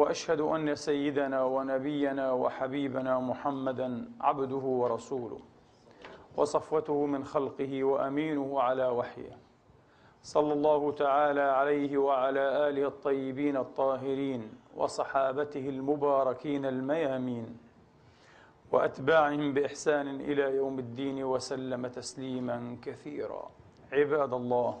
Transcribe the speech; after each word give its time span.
وأشهد 0.00 0.40
أن 0.40 0.74
سيدنا 0.74 1.44
ونبينا 1.44 2.32
وحبيبنا 2.32 3.18
محمدا 3.18 4.08
عبده 4.20 4.56
ورسوله 4.56 5.38
وصفوته 6.36 7.06
من 7.06 7.24
خلقه 7.24 7.84
وأمينه 7.84 8.60
على 8.60 8.86
وحيه. 8.88 9.38
صلى 10.22 10.52
الله 10.52 10.92
تعالى 10.92 11.40
عليه 11.40 11.98
وعلى 11.98 12.68
آله 12.68 12.86
الطيبين 12.86 13.56
الطاهرين 13.56 14.52
وصحابته 14.76 15.68
المباركين 15.68 16.64
الميامين 16.66 17.56
وأتباعهم 18.72 19.52
بإحسان 19.52 20.20
إلى 20.20 20.56
يوم 20.56 20.78
الدين 20.78 21.24
وسلم 21.24 21.86
تسليما 21.86 22.76
كثيرا. 22.82 23.50
عباد 23.92 24.32
الله 24.32 24.80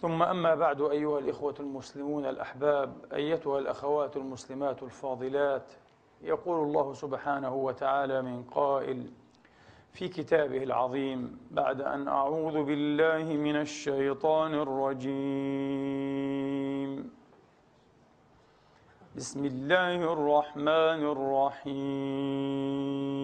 ثم 0.00 0.22
أما 0.22 0.54
بعد 0.54 0.80
أيها 0.80 1.18
الإخوة 1.18 1.54
المسلمون 1.60 2.26
الأحباب 2.26 2.92
أيتها 3.12 3.58
الأخوات 3.58 4.16
المسلمات 4.16 4.82
الفاضلات 4.82 5.72
يقول 6.22 6.68
الله 6.68 6.92
سبحانه 6.92 7.54
وتعالى 7.54 8.22
من 8.22 8.42
قائل 8.42 9.10
في 9.92 10.08
كتابه 10.08 10.62
العظيم 10.62 11.38
بعد 11.50 11.80
أن 11.80 12.08
أعوذ 12.08 12.62
بالله 12.64 13.36
من 13.36 13.56
الشيطان 13.56 14.54
الرجيم. 14.54 15.14
بسم 19.16 19.44
الله 19.44 20.12
الرحمن 20.12 21.00
الرحيم. 21.14 23.23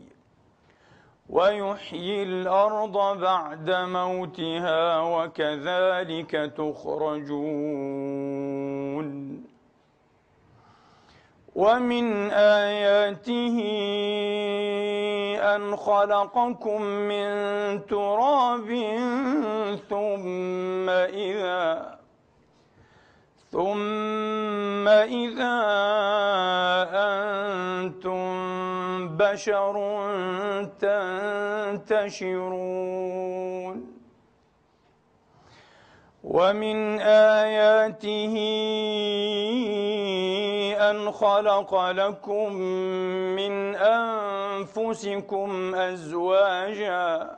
ويحيي 1.31 2.23
الأرض 2.23 3.19
بعد 3.19 3.71
موتها 3.71 4.99
وكذلك 4.99 6.31
تخرجون. 6.57 8.01
ومن 11.55 12.31
آياته 12.31 13.57
أن 15.55 15.75
خلقكم 15.75 16.81
من 16.81 17.27
تراب 17.85 18.67
ثم 19.89 20.89
إذا 20.89 22.00
ثم 23.51 24.87
اذا 24.87 25.57
أنتم 26.93 28.27
بشر 29.17 29.75
تنتشرون 32.41 33.91
ومن 36.23 36.99
اياته 36.99 38.35
ان 40.91 41.11
خلق 41.11 41.89
لكم 41.91 42.53
من 43.35 43.75
انفسكم 43.75 45.75
ازواجا 45.75 47.37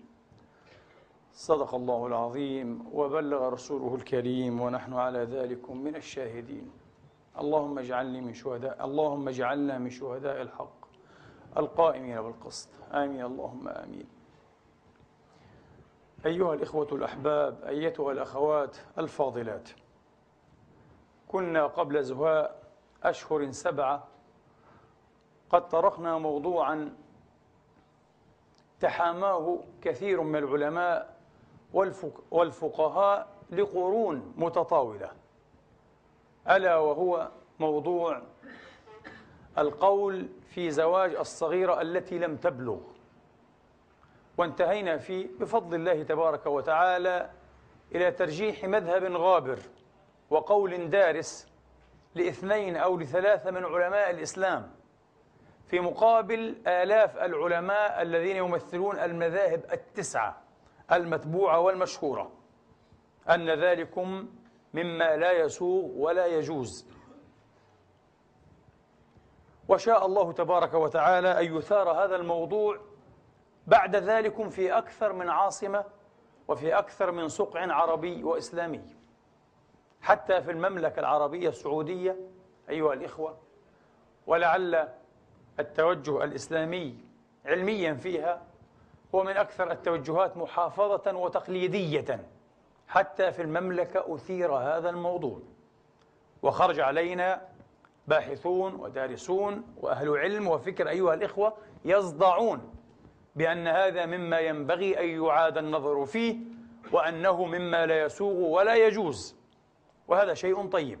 صدق 1.41 1.75
الله 1.75 2.07
العظيم 2.07 2.85
وبلغ 2.93 3.49
رسوله 3.49 3.95
الكريم 3.95 4.61
ونحن 4.61 4.93
على 4.93 5.19
ذلك 5.19 5.69
من 5.69 5.95
الشاهدين. 5.95 6.71
اللهم 7.37 7.79
اجعلني 7.79 8.21
من 8.21 8.33
شهداء 8.33 8.85
اللهم 8.85 9.27
اجعلنا 9.27 9.77
من 9.77 9.89
شهداء 9.89 10.41
الحق 10.41 10.85
القائمين 11.57 12.21
بالقسط. 12.21 12.69
آمين. 12.93 13.25
اللهم 13.25 13.67
آمين. 13.67 14.07
أيها 16.25 16.53
الإخوة 16.53 16.87
الأحباب 16.91 17.63
أيتها 17.63 18.11
الأخوات 18.11 18.77
الفاضلات. 18.97 19.69
كنا 21.27 21.67
قبل 21.67 22.03
زهاء 22.03 22.63
أشهر 23.03 23.51
سبعة 23.51 24.07
قد 25.49 25.69
طرقنا 25.69 26.17
موضوعا 26.17 26.95
تحاماه 28.79 29.59
كثير 29.81 30.21
من 30.21 30.35
العلماء 30.35 31.20
والفقهاء 32.31 33.27
لقرون 33.49 34.33
متطاولة. 34.37 35.11
ألا 36.49 36.77
وهو 36.77 37.31
موضوع 37.59 38.21
القول 39.57 40.29
في 40.49 40.71
زواج 40.71 41.15
الصغيرة 41.15 41.81
التي 41.81 42.19
لم 42.19 42.35
تبلغ. 42.37 42.79
وانتهينا 44.37 44.97
فيه 44.97 45.27
بفضل 45.39 45.75
الله 45.75 46.03
تبارك 46.03 46.45
وتعالى 46.45 47.29
إلى 47.95 48.11
ترجيح 48.11 48.63
مذهب 48.63 49.03
غابر 49.03 49.59
وقول 50.29 50.89
دارس 50.89 51.47
لاثنين 52.15 52.77
أو 52.77 52.97
لثلاثة 52.97 53.51
من 53.51 53.65
علماء 53.65 54.09
الإسلام. 54.09 54.71
في 55.67 55.79
مقابل 55.79 56.55
آلاف 56.67 57.17
العلماء 57.17 58.01
الذين 58.01 58.35
يمثلون 58.35 58.99
المذاهب 58.99 59.65
التسعة. 59.71 60.41
المتبوعة 60.91 61.59
والمشهورة 61.59 62.31
أن 63.29 63.49
ذلكم 63.49 64.29
مما 64.73 65.15
لا 65.15 65.31
يسوغ 65.31 65.85
ولا 65.95 66.25
يجوز. 66.25 66.87
وشاء 69.69 70.05
الله 70.05 70.31
تبارك 70.31 70.73
وتعالى 70.73 71.39
أن 71.39 71.57
يثار 71.57 71.91
هذا 71.91 72.15
الموضوع 72.15 72.79
بعد 73.67 73.95
ذلك 73.95 74.49
في 74.49 74.77
أكثر 74.77 75.13
من 75.13 75.29
عاصمة 75.29 75.85
وفي 76.47 76.77
أكثر 76.77 77.11
من 77.11 77.27
سقع 77.29 77.73
عربي 77.73 78.23
وإسلامي. 78.23 78.81
حتى 80.01 80.41
في 80.41 80.51
المملكة 80.51 80.99
العربية 80.99 81.49
السعودية 81.49 82.17
أيها 82.69 82.93
الإخوة 82.93 83.37
ولعل 84.27 84.87
التوجه 85.59 86.23
الإسلامي 86.23 86.97
علميا 87.45 87.93
فيها 87.93 88.41
هو 89.15 89.23
من 89.23 89.37
أكثر 89.37 89.71
التوجهات 89.71 90.37
محافظة 90.37 91.15
وتقليدية. 91.17 92.25
حتى 92.87 93.31
في 93.31 93.41
المملكة 93.41 94.15
أثير 94.15 94.53
هذا 94.53 94.89
الموضوع. 94.89 95.39
وخرج 96.41 96.79
علينا 96.79 97.41
باحثون 98.07 98.75
ودارسون 98.75 99.63
وأهل 99.77 100.17
علم 100.17 100.47
وفكر 100.47 100.89
أيها 100.89 101.13
الإخوة 101.13 101.53
يصدعون 101.85 102.73
بأن 103.35 103.67
هذا 103.67 104.05
مما 104.05 104.39
ينبغي 104.39 104.99
أن 104.99 105.23
يعاد 105.23 105.57
النظر 105.57 106.05
فيه 106.05 106.37
وأنه 106.91 107.45
مما 107.45 107.85
لا 107.85 108.03
يسوغ 108.03 108.33
ولا 108.33 108.75
يجوز. 108.75 109.35
وهذا 110.07 110.33
شيء 110.33 110.67
طيب 110.69 110.99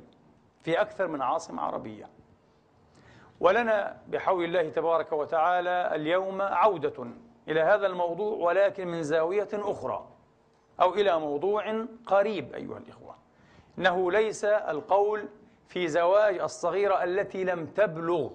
في 0.63 0.81
أكثر 0.81 1.07
من 1.07 1.21
عاصمة 1.21 1.61
عربية. 1.61 2.09
ولنا 3.39 4.01
بحول 4.07 4.43
الله 4.43 4.69
تبارك 4.69 5.11
وتعالى 5.11 5.95
اليوم 5.95 6.41
عودة 6.41 7.07
إلى 7.51 7.61
هذا 7.61 7.87
الموضوع 7.87 8.37
ولكن 8.37 8.87
من 8.87 9.03
زاوية 9.03 9.49
أخرى 9.53 10.07
أو 10.81 10.93
إلى 10.93 11.19
موضوع 11.19 11.85
قريب 12.05 12.53
أيها 12.53 12.77
الإخوة. 12.77 13.15
إنه 13.77 14.11
ليس 14.11 14.45
القول 14.45 15.27
في 15.67 15.87
زواج 15.87 16.39
الصغيرة 16.39 17.03
التي 17.03 17.43
لم 17.43 17.65
تبلغ 17.65 18.29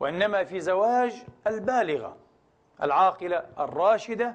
وإنما 0.00 0.44
في 0.44 0.60
زواج 0.60 1.24
البالغة 1.46 2.16
العاقلة 2.82 3.42
الراشدة 3.58 4.34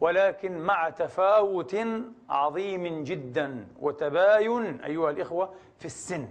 ولكن 0.00 0.58
مع 0.58 0.90
تفاوت 0.90 1.76
عظيم 2.28 3.04
جدا 3.04 3.66
وتباين 3.80 4.80
أيها 4.80 5.10
الإخوة 5.10 5.54
في 5.78 5.84
السن. 5.84 6.28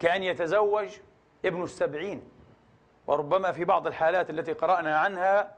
كأن 0.00 0.22
يتزوج 0.22 0.88
ابن 1.44 1.62
السبعين. 1.62 2.22
وربما 3.08 3.52
في 3.52 3.64
بعض 3.64 3.86
الحالات 3.86 4.30
التي 4.30 4.52
قرأنا 4.52 4.98
عنها 4.98 5.54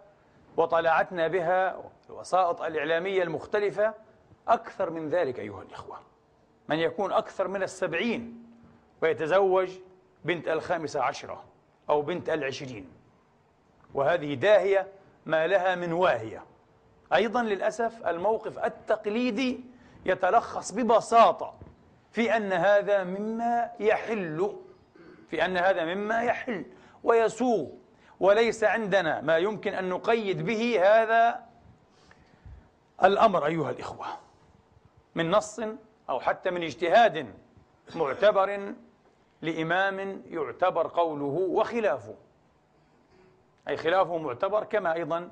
وطلعتنا 0.56 1.28
بها 1.28 1.82
الوسائط 2.10 2.62
الإعلامية 2.62 3.22
المختلفة 3.22 3.94
أكثر 4.48 4.90
من 4.90 5.08
ذلك 5.08 5.40
أيها 5.40 5.62
الإخوة. 5.62 5.98
من 6.68 6.78
يكون 6.78 7.12
أكثر 7.12 7.48
من 7.48 7.62
السبعين 7.62 8.44
ويتزوج 9.02 9.70
بنت 10.24 10.48
الخامسة 10.48 11.02
عشرة 11.02 11.44
أو 11.90 12.02
بنت 12.02 12.30
العشرين. 12.30 12.88
وهذه 13.94 14.34
داهية 14.34 14.88
ما 15.26 15.46
لها 15.46 15.74
من 15.74 15.92
واهية. 15.92 16.44
أيضا 17.14 17.42
للأسف 17.42 18.06
الموقف 18.06 18.64
التقليدي 18.64 19.60
يتلخص 20.06 20.72
ببساطة 20.72 21.54
في 22.12 22.36
أن 22.36 22.52
هذا 22.52 23.04
مما 23.04 23.70
يحل 23.80 24.56
في 25.30 25.44
أن 25.44 25.56
هذا 25.56 25.94
مما 25.94 26.22
يحل. 26.22 26.64
ويسوغ 27.04 27.66
وليس 28.20 28.64
عندنا 28.64 29.20
ما 29.20 29.38
يمكن 29.38 29.74
أن 29.74 29.88
نقيد 29.88 30.46
به 30.46 30.80
هذا 30.82 31.46
الأمر 33.04 33.46
أيها 33.46 33.70
الإخوة 33.70 34.06
من 35.14 35.30
نص 35.30 35.60
أو 36.10 36.20
حتى 36.20 36.50
من 36.50 36.62
اجتهاد 36.62 37.34
معتبر 37.94 38.74
لإمام 39.42 40.22
يعتبر 40.26 40.86
قوله 40.86 41.48
وخلافه. 41.50 42.14
أي 43.68 43.76
خلافه 43.76 44.18
معتبر 44.18 44.64
كما 44.64 44.94
أيضا 44.94 45.30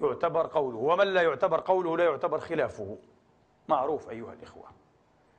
يعتبر 0.00 0.46
قوله 0.46 0.78
ومن 0.78 1.06
لا 1.06 1.22
يعتبر 1.22 1.60
قوله 1.60 1.96
لا 1.96 2.04
يعتبر 2.04 2.40
خلافه. 2.40 2.98
معروف 3.68 4.10
أيها 4.10 4.32
الإخوة. 4.32 4.64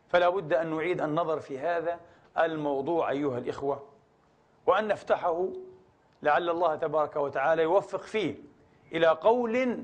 فلا 0.09 0.29
بد 0.29 0.53
أن 0.53 0.75
نعيد 0.75 1.01
النظر 1.01 1.39
في 1.39 1.59
هذا 1.59 1.99
الموضوع 2.37 3.09
أيها 3.09 3.37
الإخوة. 3.37 3.83
وأن 4.67 4.87
نفتحه 4.87 5.47
لعل 6.23 6.49
الله 6.49 6.75
تبارك 6.75 7.15
وتعالى 7.15 7.63
يوفق 7.63 8.01
فيه 8.01 8.35
إلى 8.91 9.07
قول 9.07 9.83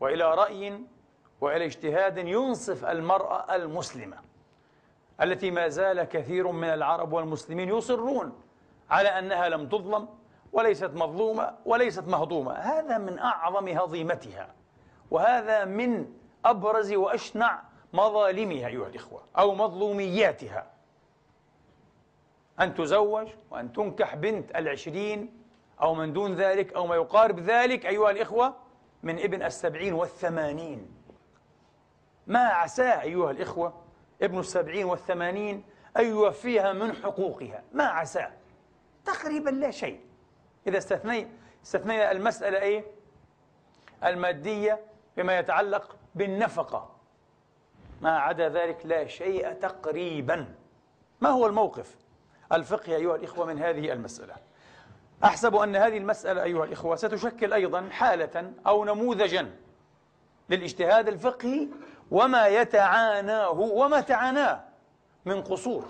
وإلى 0.00 0.34
رأي 0.34 0.80
وإلى 1.40 1.64
اجتهاد 1.64 2.18
ينصف 2.18 2.84
المرأة 2.84 3.54
المسلمة 3.54 4.16
التي 5.22 5.50
ما 5.50 5.68
زال 5.68 6.02
كثير 6.04 6.52
من 6.52 6.68
العرب 6.68 7.12
والمسلمين 7.12 7.68
يصرون 7.68 8.32
على 8.90 9.08
أنها 9.08 9.48
لم 9.48 9.68
تظلم 9.68 10.08
وليست 10.52 10.90
مظلومة 10.94 11.54
وليست 11.66 12.08
مهضومة. 12.08 12.52
هذا 12.52 12.98
من 12.98 13.18
أعظم 13.18 13.68
هضيمتها 13.68 14.54
وهذا 15.10 15.64
من 15.64 16.12
أبرز 16.44 16.92
وأشنع 16.92 17.62
مظالمها 17.92 18.66
أيها 18.66 18.86
الإخوة 18.86 19.22
أو 19.38 19.54
مظلومياتها. 19.54 20.66
أن 22.60 22.74
تزوج 22.74 23.28
وأن 23.50 23.72
تنكح 23.72 24.14
بنت 24.14 24.56
العشرين 24.56 25.42
أو 25.80 25.94
من 25.94 26.12
دون 26.12 26.34
ذلك 26.34 26.72
أو 26.72 26.86
ما 26.86 26.96
يقارب 26.96 27.40
ذلك 27.40 27.86
أيها 27.86 28.10
الإخوة 28.10 28.54
من 29.02 29.18
ابن 29.18 29.42
السبعين 29.42 29.92
والثمانين. 29.94 30.90
ما 32.26 32.44
عساه 32.44 33.02
أيها 33.02 33.30
الإخوة 33.30 33.74
ابن 34.22 34.38
السبعين 34.38 34.84
والثمانين 34.84 35.64
أن 35.96 36.04
يوفيها 36.06 36.72
من 36.72 36.92
حقوقها؟ 36.92 37.62
ما 37.72 37.84
عساه 37.84 38.30
تقريبا 39.04 39.50
لا 39.50 39.70
شيء. 39.70 40.00
إذا 40.66 40.78
استثني 40.78 41.28
استثنينا 41.64 42.12
المسألة 42.12 42.58
إيه؟ 42.58 42.84
المادية 44.04 44.80
بما 45.16 45.38
يتعلق 45.38 45.96
بالنفقة. 46.14 46.90
ما 48.00 48.18
عدا 48.18 48.48
ذلك 48.48 48.86
لا 48.86 49.06
شيء 49.06 49.52
تقريبا. 49.52 50.54
ما 51.20 51.28
هو 51.28 51.46
الموقف؟ 51.46 51.96
الفقهي 52.52 52.96
أيها 52.96 53.16
الإخوة 53.16 53.46
من 53.46 53.58
هذه 53.58 53.92
المسألة. 53.92 54.34
أحسب 55.24 55.56
أن 55.56 55.76
هذه 55.76 55.98
المسألة 55.98 56.42
أيها 56.42 56.64
الإخوة 56.64 56.96
ستشكل 56.96 57.52
أيضا 57.52 57.88
حالة 57.90 58.52
أو 58.66 58.84
نموذجا 58.84 59.50
للاجتهاد 60.50 61.08
الفقهي 61.08 61.68
وما 62.10 62.46
يتعاناه 62.46 63.50
وما 63.50 64.00
تعاناه 64.00 64.64
من 65.24 65.42
قصور 65.42 65.84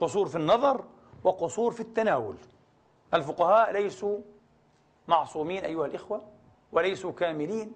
قصور 0.00 0.26
في 0.26 0.36
النظر 0.36 0.84
وقصور 1.24 1.72
في 1.72 1.80
التناول. 1.80 2.36
الفقهاء 3.14 3.72
ليسوا 3.72 4.18
معصومين 5.08 5.64
أيها 5.64 5.86
الإخوة 5.86 6.22
وليسوا 6.72 7.12
كاملين 7.12 7.72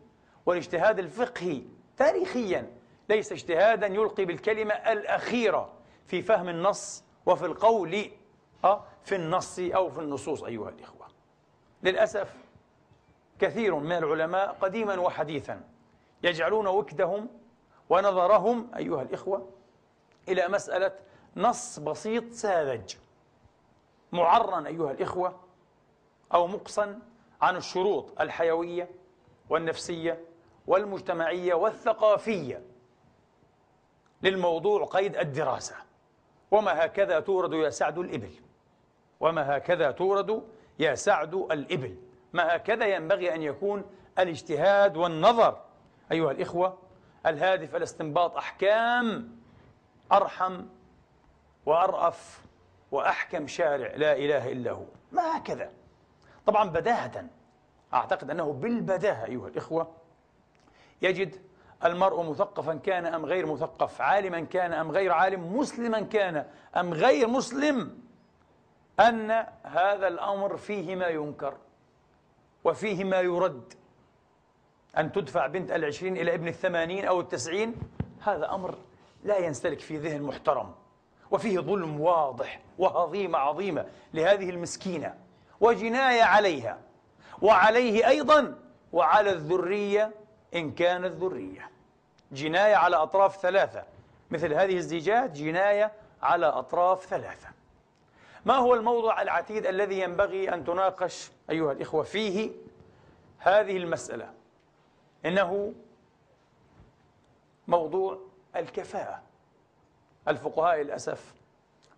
والاجتهاد 0.47 0.99
الفقهي 0.99 1.63
تاريخيا 1.97 2.71
ليس 3.09 3.33
اجتهادا 3.33 3.87
يلقي 3.87 4.25
بالكلمة 4.25 4.75
الأخيرة 4.75 5.73
في 6.07 6.23
فهم 6.23 6.49
النص 6.49 7.05
وفي 7.27 7.47
القول 7.47 8.11
آه، 8.65 8.85
في 9.05 9.17
النص 9.17 9.59
أو 9.59 9.91
في 9.91 10.01
النصوص 10.01 10.43
أيها 10.43 10.69
الإخوة. 10.69 11.07
للأسف 11.83 12.35
كثير 13.39 13.75
من 13.75 13.93
العلماء 13.93 14.53
قديما 14.61 15.01
وحديثا 15.01 15.61
يجعلون 16.23 16.67
وكدهم 16.67 17.29
ونظرهم 17.91 18.71
أيها 18.77 19.03
الإخوة 19.03 19.49
إلى 20.29 20.49
مسألة 20.49 20.93
نص 21.37 21.79
بسيط 21.79 22.33
ساذج 22.33 22.95
معرن 24.13 24.67
أيها 24.67 24.91
الإخوة 24.91 25.41
أو 26.35 26.47
مقصا 26.47 26.99
عن 27.43 27.57
الشروط 27.57 28.21
الحيوية 28.21 28.91
والنفسية 29.51 30.25
والمجتمعية 30.67 31.55
والثقافية 31.55 32.63
للموضوع 34.23 34.85
قيد 34.85 35.17
الدراسة. 35.17 35.86
وما 36.51 36.85
هكذا 36.85 37.21
تورد 37.21 37.53
يا 37.53 37.71
سعد 37.71 37.99
الإبل؟ 37.99 38.31
وما 39.21 39.57
هكذا 39.57 39.91
تورد 39.91 40.43
يا 40.79 40.95
سعد 40.95 41.35
الإبل؟ 41.35 41.97
ما 42.33 42.57
هكذا 42.57 42.87
ينبغي 42.87 43.35
أن 43.35 43.43
يكون 43.43 43.85
الاجتهاد 44.19 44.97
والنظر؟ 44.97 45.61
أيها 46.13 46.31
الإخوة 46.31 46.79
الهادف 47.27 47.77
إلى 47.77 47.83
استنباط 47.83 48.37
أحكام 48.37 49.37
أرحم 50.13 50.65
وأرأف 51.67 52.43
وأحكم 52.91 53.47
شارع 53.47 53.95
لا 53.97 54.13
إله 54.17 54.53
إلا 54.53 54.71
هو. 54.71 54.85
ما 55.13 55.39
هكذا؟ 55.39 55.71
طبعا 56.47 56.71
بداهة 56.71 57.25
أعتقد 57.95 58.31
أنه 58.31 58.53
بالبداهة 58.53 59.25
أيها 59.25 59.49
الإخوة 59.49 59.93
يجد 61.03 61.37
المرء 61.87 62.23
مثقفا 62.23 62.75
كان 62.75 63.07
أم 63.07 63.27
غير 63.27 63.47
مثقف؟ 63.47 64.01
عالما 64.01 64.41
كان 64.41 64.73
أم 64.73 64.91
غير 64.91 65.13
عالم؟ 65.13 65.57
مسلما 65.57 66.01
كان 66.01 66.47
أم 66.77 66.95
غير 66.95 67.29
مسلم؟ 67.29 67.99
أن 69.01 69.31
هذا 69.63 70.09
الأمر 70.09 70.57
فيه 70.57 70.97
ما 70.97 71.07
ينكر 71.07 71.55
وفيه 72.65 73.05
ما 73.05 73.21
يرد. 73.21 73.73
أن 74.99 75.13
تدفع 75.13 75.47
بنت 75.47 75.71
العشرين 75.71 76.17
إلى 76.17 76.35
ابن 76.35 76.49
الثمانين 76.49 77.05
أو 77.05 77.21
التسعين؟ 77.21 77.75
هذا 78.21 78.55
أمر 78.55 78.75
لا 79.25 79.39
ينسلك 79.39 79.81
في 79.81 79.97
ذهن 79.97 80.23
محترم. 80.23 80.75
وفيه 81.31 81.61
ظلم 81.61 82.01
واضح 82.01 82.61
وهضيمة 82.79 83.39
عظيمة 83.39 83.87
لهذه 84.15 84.51
المسكينة 84.51 85.15
وجناية 85.61 86.23
عليها. 86.23 86.79
وعليه 87.43 88.09
أيضا 88.09 88.55
وعلى 88.93 89.31
الذرية 89.31 90.15
إن 90.55 90.71
كانت 90.71 91.23
ذرية. 91.23 91.71
جناية 92.33 92.75
على 92.75 92.97
أطراف 92.97 93.37
ثلاثة. 93.37 93.85
مثل 94.31 94.53
هذه 94.55 94.77
الزيجات 94.77 95.31
جناية 95.31 95.93
على 96.23 96.47
أطراف 96.47 97.07
ثلاثة. 97.07 97.49
ما 98.45 98.55
هو 98.55 98.75
الموضوع 98.75 99.23
العتيد 99.23 99.67
الذي 99.67 100.01
ينبغي 100.01 100.55
أن 100.55 100.65
تناقش 100.65 101.31
أيها 101.51 101.73
الإخوة 101.73 102.03
فيه؟ 102.03 102.51
هذه 103.39 103.77
المسألة. 103.77 104.31
إنه 105.27 105.75
موضوع 107.69 108.19
الكفاءة. 108.57 109.23
الفقهاء 110.29 110.77
للأسف 110.77 111.35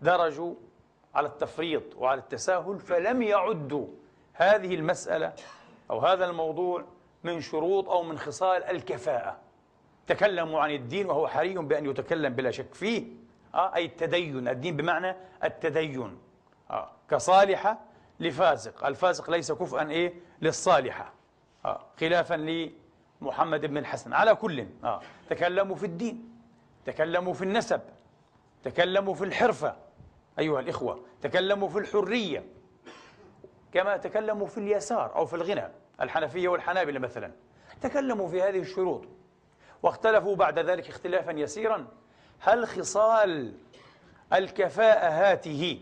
درجوا 0.02 0.54
على 1.14 1.26
التفريط 1.28 1.97
وعلى 1.97 2.20
التساهل 2.20 2.80
فلم 2.80 3.23
يعدوا 3.23 3.87
هذه 4.32 4.75
المسألة 4.75 5.32
أو 5.90 5.99
هذا 5.99 6.25
الموضوع 6.25 6.85
من 7.25 7.40
شروط 7.40 7.88
أو 7.88 8.02
من 8.02 8.18
خصال 8.18 8.64
الكفاءة. 8.64 9.37
تكلموا 10.09 10.61
عن 10.61 10.71
الدين 10.71 11.07
وهو 11.07 11.29
حري 11.29 11.55
بأن 11.55 11.87
يتكلم 11.87 12.35
بلا 12.35 12.50
شك 12.50 12.75
فيه. 12.75 13.05
آه 13.55 13.75
أي 13.75 13.85
التدين. 13.85 14.49
الدين 14.49 14.77
بمعنى 14.77 15.17
التدين. 15.45 16.19
آه 16.71 16.91
كصالحة 17.11 17.79
لفاسق 18.21 18.87
الفاسق 18.87 19.31
ليس 19.31 19.53
كفءا 19.53 19.91
إيه؟ 19.91 20.15
للصالحة. 20.43 21.12
آه 21.65 21.87
خلافا 22.00 22.35
لمحمد 23.21 23.67
بن 23.67 23.79
الحسن. 23.79 24.12
على 24.12 24.35
كل 24.35 24.67
آه 24.85 25.00
تكلموا 25.31 25.77
في 25.77 25.87
الدين 25.87 26.38
تكلموا 26.85 27.35
في 27.35 27.43
النسب 27.43 27.81
تكلموا 28.65 29.15
في 29.15 29.25
الحرفة 29.25 29.77
أيها 30.38 30.61
الإخوة 30.61 31.00
تكلموا 31.23 31.69
في 31.69 31.79
الحرية 31.79 32.45
كما 33.73 33.97
تكلموا 33.97 34.47
في 34.47 34.59
اليسار 34.59 35.17
أو 35.17 35.27
في 35.27 35.37
الغنى 35.37 35.69
الحنفية 36.00 36.49
والحنابلة 36.49 36.99
مثلا. 36.99 37.33
تكلموا 37.81 38.29
في 38.29 38.43
هذه 38.43 38.59
الشروط. 38.59 39.05
واختلفوا 39.82 40.37
بعد 40.37 40.58
ذلك 40.58 40.88
اختلافا 40.88 41.30
يسيرا. 41.32 41.87
هل 42.40 42.66
خصال 42.66 43.54
الكفاءة 44.32 45.08
هاته 45.08 45.80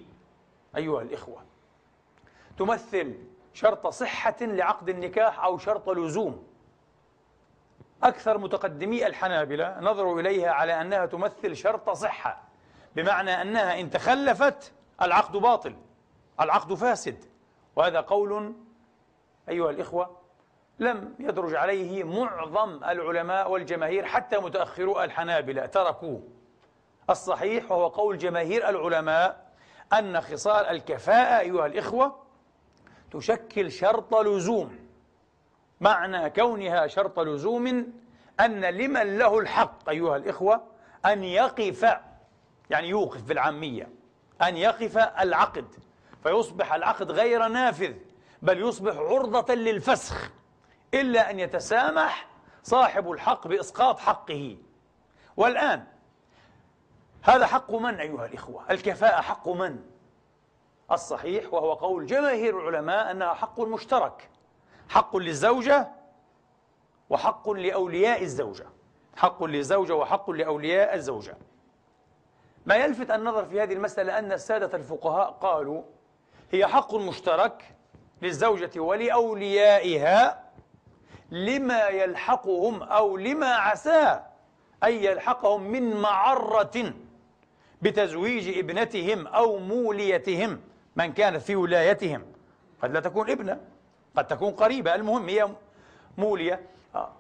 أيها 0.77 1.03
الإخوة 1.03 1.43
تمثل 2.59 3.15
شرط 3.53 3.87
صحة 3.87 4.37
لعقد 4.41 4.89
النكاح 4.89 5.45
أو 5.45 5.59
شرط 5.59 5.89
لزوم؟ 5.89 6.47
أكثر 8.03 8.39
متقدمي 8.39 9.07
الحنابلة 9.07 9.81
نظروا 9.81 10.21
إليها 10.21 10.51
على 10.51 10.81
أنها 10.81 11.07
تمثل 11.07 11.57
شرط 11.57 11.91
صحة 11.91 12.43
بمعنى 12.97 13.43
أنها 13.43 13.81
إن 13.81 13.91
تخلفت 13.91 14.73
العقد 15.03 15.37
باطل 15.37 15.77
العقد 16.41 16.75
فاسد. 16.75 17.25
وهذا 17.77 18.01
قول 18.01 18.55
أيها 19.49 19.71
الإخوة 19.71 20.17
لم 20.79 21.15
يدرج 21.19 21.55
عليه 21.55 22.05
معظم 22.05 22.85
العلماء 22.85 23.51
والجماهير 23.51 24.05
حتى 24.05 24.39
متأخرو 24.39 25.03
الحنابلة 25.03 25.67
تركوه. 25.67 26.23
الصحيح 27.11 27.73
وهو 27.73 27.89
قول 27.89 28.19
جماهير 28.19 28.69
العلماء 28.69 29.47
أن 29.93 30.21
خصال 30.21 30.67
الكفاءة 30.67 31.41
أيها 31.41 31.67
الإخوة 31.67 32.17
تشكل 33.13 33.73
شرط 33.73 34.15
لزوم. 34.15 34.79
معنى 35.81 36.31
كونها 36.31 36.87
شرط 36.87 37.21
لزوم 37.21 37.93
أن 38.41 38.65
لمن 38.65 39.19
له 39.19 39.39
الحق 39.39 39.89
أيها 39.89 40.17
الإخوة 40.17 40.63
أن 41.07 41.25
يقف 41.25 41.87
يعني 42.71 42.89
يوقف 42.89 43.23
بالعامية 43.23 43.89
أن 44.43 44.57
يقف 44.57 44.99
العقد. 44.99 45.67
فيصبح 46.23 46.75
العقد 46.75 47.11
غير 47.11 47.49
نافذ 47.49 47.95
بل 48.43 48.61
يصبح 48.61 48.97
عرضة 48.97 49.55
للفسخ. 49.55 50.31
إلا 50.95 51.31
أن 51.31 51.41
يتسامح 51.41 52.29
صاحب 52.63 53.11
الحق 53.11 53.49
بإسقاط 53.49 53.99
حقه. 53.99 54.57
والآن 55.37 55.85
هذا 57.23 57.47
حق 57.47 57.75
من 57.75 57.95
أيها 57.95 58.27
الإخوة؟ 58.27 58.71
الكفاءة 58.71 59.21
حق 59.21 59.49
من؟ 59.49 59.79
الصحيح 60.93 61.55
وهو 61.55 61.73
قول 61.73 62.07
جماهير 62.07 62.61
العلماء 62.61 63.11
أنها 63.11 63.35
حق 63.35 63.61
مشترك 63.61 64.31
حق 64.89 65.17
للزوجة 65.17 65.89
وحق 67.11 67.51
لأولياء 67.51 68.23
الزوجة. 68.23 68.67
حق 69.17 69.45
للزوجة 69.45 69.95
وحق 69.95 70.31
لأولياء 70.31 70.95
الزوجة. 70.95 71.37
ما 72.67 72.77
يلفت 72.77 73.11
النظر 73.11 73.45
في 73.45 73.63
هذه 73.63 73.73
المسألة 73.73 74.19
أن 74.19 74.33
السادة 74.33 74.77
الفقهاء 74.79 75.31
قالوا 75.31 75.83
هي 76.53 76.67
حق 76.67 76.95
مشترك 76.95 77.75
للزوجة 78.23 78.81
ولأوليائها 78.81 80.46
لما 81.31 81.89
يلحقهم 81.89 82.83
أو 82.83 83.17
لما 83.17 83.55
عسى 83.55 84.21
أن 84.85 84.93
يلحقهم 84.93 85.63
من 85.63 85.97
معرة 85.97 86.93
بتزويج 87.83 88.59
ابنتهم 88.59 89.27
أو 89.27 89.59
موليتهم 89.59 90.61
من 90.97 91.13
كانت 91.13 91.43
في 91.43 91.57
ولايتهم. 91.57 92.23
قد 92.83 92.93
لا 92.93 93.01
تكون 93.01 93.31
ابنة 93.31 93.61
قد 94.17 94.27
تكون 94.27 94.51
قريبة. 94.51 94.95
المهم 94.95 95.29
هي 95.29 95.49
مولية. 96.19 96.61
آه. 96.95 97.13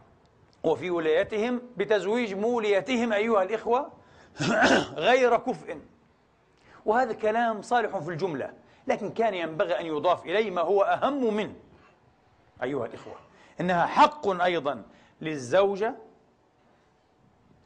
وفي 0.64 0.90
ولايتهم 0.90 1.62
بتزويج 1.76 2.34
موليتهم 2.34 3.12
أيها 3.12 3.42
الإخوة 3.42 3.92
غير 5.08 5.36
كفء. 5.36 5.78
وهذا 6.86 7.12
كلام 7.12 7.62
صالح 7.62 7.98
في 7.98 8.10
الجملة 8.10 8.52
لكن 8.86 9.10
كان 9.10 9.34
ينبغي 9.34 9.80
أن 9.80 9.86
يضاف 9.86 10.24
إليه 10.24 10.50
ما 10.50 10.60
هو 10.60 10.82
أهم 10.82 11.34
منه 11.34 11.54
أيها 12.62 12.86
الإخوة. 12.86 13.25
إنها 13.60 13.86
حق 13.86 14.28
أيضا 14.28 14.82
للزوجة 15.20 15.94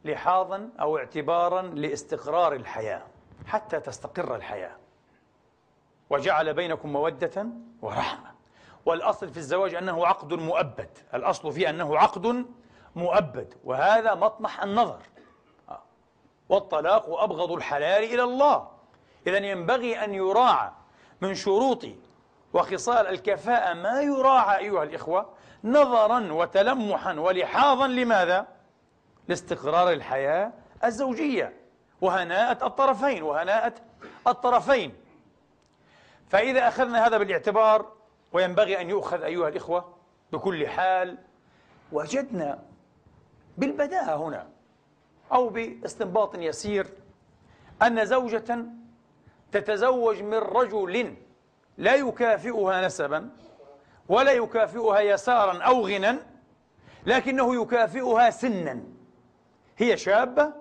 لحاظا 0.05 0.69
أو 0.79 0.97
اعتبارا 0.97 1.61
لاستقرار 1.61 2.53
الحياة 2.53 3.01
حتى 3.47 3.79
تستقر 3.79 4.35
الحياة. 4.35 4.75
وجعل 6.09 6.53
بينكم 6.53 6.93
مودة 6.93 7.47
ورحمة. 7.81 8.31
والأصل 8.85 9.29
في 9.29 9.37
الزواج 9.37 9.75
أنه 9.75 10.07
عقد 10.07 10.33
مؤبد. 10.33 10.89
الأصل 11.13 11.51
فيه 11.51 11.69
أنه 11.69 11.97
عقد 11.97 12.45
مؤبد. 12.95 13.53
وهذا 13.63 14.15
مطمح 14.15 14.63
النظر. 14.63 15.01
والطلاق 16.49 17.09
أبغض 17.09 17.51
الحلال 17.51 18.03
إلى 18.03 18.23
الله. 18.23 18.67
إذا 19.27 19.37
ينبغي 19.37 20.03
أن 20.03 20.13
يراعى 20.13 20.71
من 21.21 21.35
شروط 21.35 21.85
وخصال 22.53 23.07
الكفاءة 23.07 23.73
ما 23.73 24.01
يراعى 24.01 24.57
أيها 24.57 24.83
الإخوة 24.83 25.29
نظرا 25.63 26.33
وتلمحا 26.33 27.13
ولحاظا 27.13 27.87
لماذا؟ 27.87 28.47
لاستقرار 29.27 29.91
الحياة 29.91 30.51
الزوجية 30.83 31.53
وهناءة 32.01 32.67
الطرفين 32.67 33.23
وهناءة 33.23 33.73
الطرفين 34.27 34.93
فإذا 36.29 36.67
أخذنا 36.67 37.07
هذا 37.07 37.17
بالاعتبار 37.17 37.91
وينبغي 38.33 38.81
أن 38.81 38.89
يؤخذ 38.89 39.23
أيها 39.23 39.47
الإخوة 39.47 39.95
بكل 40.31 40.67
حال 40.67 41.17
وجدنا 41.91 42.59
بالبداهة 43.57 44.15
هنا 44.15 44.47
أو 45.31 45.49
باستنباط 45.49 46.35
يسير 46.35 46.87
أن 47.81 48.05
زوجة 48.05 48.65
تتزوج 49.51 50.21
من 50.21 50.37
رجل 50.37 51.15
لا 51.77 51.95
يكافئها 51.95 52.85
نسبا 52.85 53.29
ولا 54.09 54.31
يكافئها 54.31 54.99
يسارا 54.99 55.63
أو 55.63 55.87
غنى 55.87 56.15
لكنه 57.05 57.61
يكافئها 57.61 58.29
سنا. 58.29 58.83
هي 59.77 59.97
شابة 59.97 60.53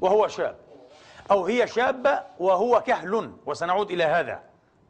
وهو 0.00 0.28
شاب 0.28 0.56
أو 1.30 1.46
هي 1.46 1.66
شابة 1.66 2.22
وهو 2.38 2.80
كهل 2.80 3.32
وسنعود 3.46 3.90
إلى 3.90 4.04
هذا. 4.04 4.42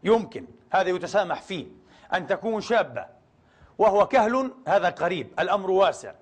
يمكن 0.05 0.47
هذا 0.71 0.89
يتسامح 0.91 1.43
فيه. 1.43 1.67
أن 2.15 2.27
تكون 2.27 2.61
شابة 2.61 3.07
وهو 3.79 4.07
كهل 4.07 4.51
هذا 4.69 4.91
قريب 4.91 5.33
الأمر 5.39 5.71
واسع. 5.71 6.13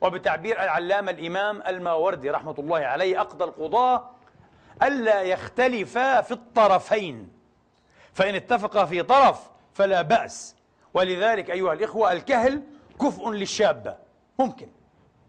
وبتعبير 0.00 0.62
العلامة 0.62 1.10
الإمام 1.10 1.62
الماوردي 1.66 2.30
رحمة 2.30 2.54
الله 2.58 2.78
عليه 2.78 3.20
أقضى 3.20 3.44
القضاة 3.44 4.10
ألا 4.82 5.22
يختلفا 5.22 6.20
في 6.20 6.32
الطرفين. 6.32 7.32
فإن 8.12 8.34
اتفقا 8.34 8.84
في 8.84 9.02
طرف 9.02 9.50
فلا 9.72 10.02
بأس. 10.02 10.56
ولذلك 10.94 11.50
أيها 11.50 11.72
الإخوة 11.72 12.12
الكهل 12.12 12.62
كفء 13.00 13.30
للشابة 13.30 13.96
ممكن. 14.38 14.68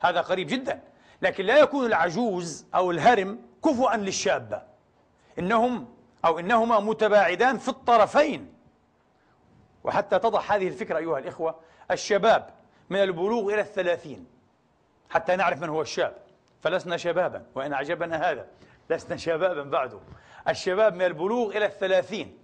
هذا 0.02 0.22
قريب 0.22 0.48
جدا. 0.48 0.82
لكن 1.22 1.46
لا 1.46 1.58
يكون 1.58 1.86
العجوز 1.86 2.66
أو 2.76 2.92
الهرم 2.92 3.40
كفؤا 3.66 3.98
للشابة 3.98 4.62
إنهم 5.40 5.88
أو 6.26 6.40
إنهما 6.40 6.80
متباعدان 6.80 7.58
في 7.58 7.70
الطرفين. 7.70 8.54
وحتى 9.84 10.20
تضح 10.20 10.52
هذه 10.52 10.68
الفكرة 10.68 10.98
أيها 10.98 11.20
الإخوة 11.20 11.56
الشباب 11.92 12.50
من 12.90 13.04
البلوغ 13.04 13.54
إلى 13.54 13.62
الثلاثين. 13.62 14.26
حتى 15.10 15.36
نعرف 15.36 15.62
من 15.62 15.70
هو 15.70 15.82
الشاب. 15.82 16.16
فلسنا 16.62 16.98
شبابا 16.98 17.46
وإن 17.56 17.74
أعجبنا 17.74 18.32
هذا 18.32 18.48
لسنا 18.90 19.18
شبابا 19.18 19.64
بعده. 19.64 20.00
الشباب 20.50 20.96
من 20.96 21.02
البلوغ 21.02 21.58
إلى 21.58 21.66
الثلاثين. 21.66 22.38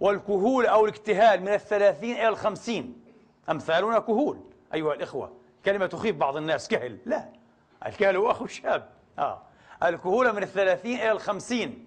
والكهول 0.00 0.66
أو 0.66 0.84
الاكتهال 0.84 1.40
من 1.40 1.52
الثلاثين 1.52 2.16
إلى 2.16 2.28
الخمسين. 2.28 3.04
أمثالنا 3.50 3.98
كهول 3.98 4.40
أيها 4.74 4.94
الإخوة. 4.94 5.32
كلمة 5.64 5.86
تخيف 5.86 6.16
بعض 6.16 6.36
الناس 6.36 6.68
كهل 6.68 6.98
لا. 7.06 7.28
الكهل 7.86 8.16
هو 8.16 8.30
أخو 8.30 8.44
الشاب 8.44 8.88
آه. 9.18 9.42
الكهولة 9.82 10.32
من 10.32 10.42
الثلاثين 10.42 11.00
إلى 11.00 11.12
الخمسين. 11.12 11.86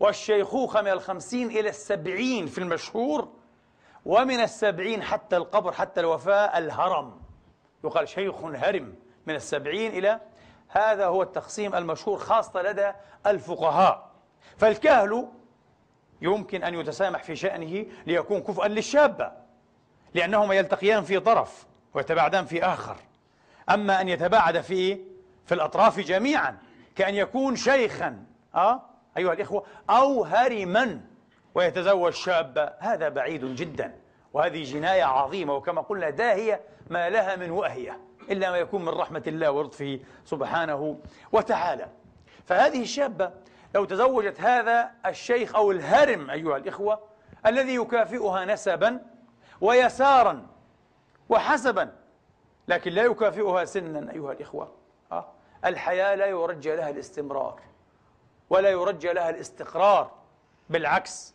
والشيخوخة 0.00 0.82
من 0.82 0.88
الخمسين 0.90 1.50
إلى 1.50 1.68
السبعين 1.68 2.46
في 2.46 2.58
المشهور. 2.58 3.28
ومن 4.06 4.40
السبعين 4.40 5.02
حتى 5.02 5.36
القبر 5.36 5.72
حتى 5.72 6.00
الوفاة 6.00 6.58
الهرم. 6.58 7.20
يقال 7.84 8.08
شيخ 8.08 8.34
هرم. 8.44 8.94
من 9.26 9.34
السبعين 9.34 9.90
إلى 9.90 10.20
هذا 10.68 11.06
هو 11.06 11.22
التقسيم 11.22 11.74
المشهور 11.74 12.18
خاصة 12.18 12.62
لدى 12.62 12.92
الفقهاء. 13.26 14.10
فالكهل 14.56 15.28
يمكن 16.22 16.64
أن 16.64 16.74
يتسامح 16.74 17.22
في 17.22 17.36
شأنه 17.36 17.86
ليكون 18.06 18.40
كفءا 18.40 18.68
للشابة 18.68 19.32
لأنهما 20.14 20.54
يلتقيان 20.54 21.04
في 21.04 21.20
طرف 21.20 21.66
ويتباعدان 21.94 22.44
في 22.44 22.64
آخر. 22.64 22.96
أما 23.70 24.00
أن 24.00 24.08
يتباعد 24.08 24.60
في 24.60 24.98
في 25.46 25.54
الأطراف 25.54 26.00
جميعا 26.00 26.58
كأن 26.96 27.14
يكون 27.14 27.56
شيخا 27.56 28.24
أه؟ 28.54 28.82
أيها 29.16 29.32
الإخوة 29.32 29.64
أو 29.90 30.24
هرما 30.24 31.00
ويتزوج 31.54 32.12
شابة 32.12 32.72
هذا 32.78 33.08
بعيد 33.08 33.44
جدا. 33.54 33.94
وهذه 34.32 34.62
جناية 34.62 35.04
عظيمة 35.04 35.54
وكما 35.54 35.80
قلنا 35.80 36.10
داهية 36.10 36.60
ما 36.90 37.10
لها 37.10 37.36
من 37.36 37.50
وأهية 37.50 38.00
إلا 38.30 38.50
ما 38.50 38.56
يكون 38.56 38.84
من 38.84 38.88
رحمة 38.88 39.22
الله 39.26 39.50
ولطفه 39.50 40.00
سبحانه 40.24 40.98
وتعالى. 41.32 41.88
فهذه 42.46 42.82
الشابة 42.82 43.30
لو 43.74 43.84
تزوجت 43.84 44.40
هذا 44.40 44.90
الشيخ 45.06 45.54
أو 45.54 45.70
الهرم 45.70 46.30
أيها 46.30 46.56
الإخوة 46.56 47.00
الذي 47.46 47.74
يكافئها 47.74 48.44
نسبا 48.44 49.00
ويسارا 49.60 50.46
وحسبا 51.28 51.92
لكن 52.68 52.92
لا 52.92 53.02
يكافئها 53.02 53.64
سنا 53.64 54.12
أيها 54.12 54.32
الإخوة 54.32 54.72
أه؟ 55.12 55.26
الحياة 55.64 56.14
لا 56.14 56.26
يرجى 56.26 56.76
لها 56.76 56.90
الاستمرار 56.90 57.60
ولا 58.50 58.70
يرجى 58.70 59.12
لها 59.12 59.30
الاستقرار 59.30 60.10
بالعكس 60.70 61.34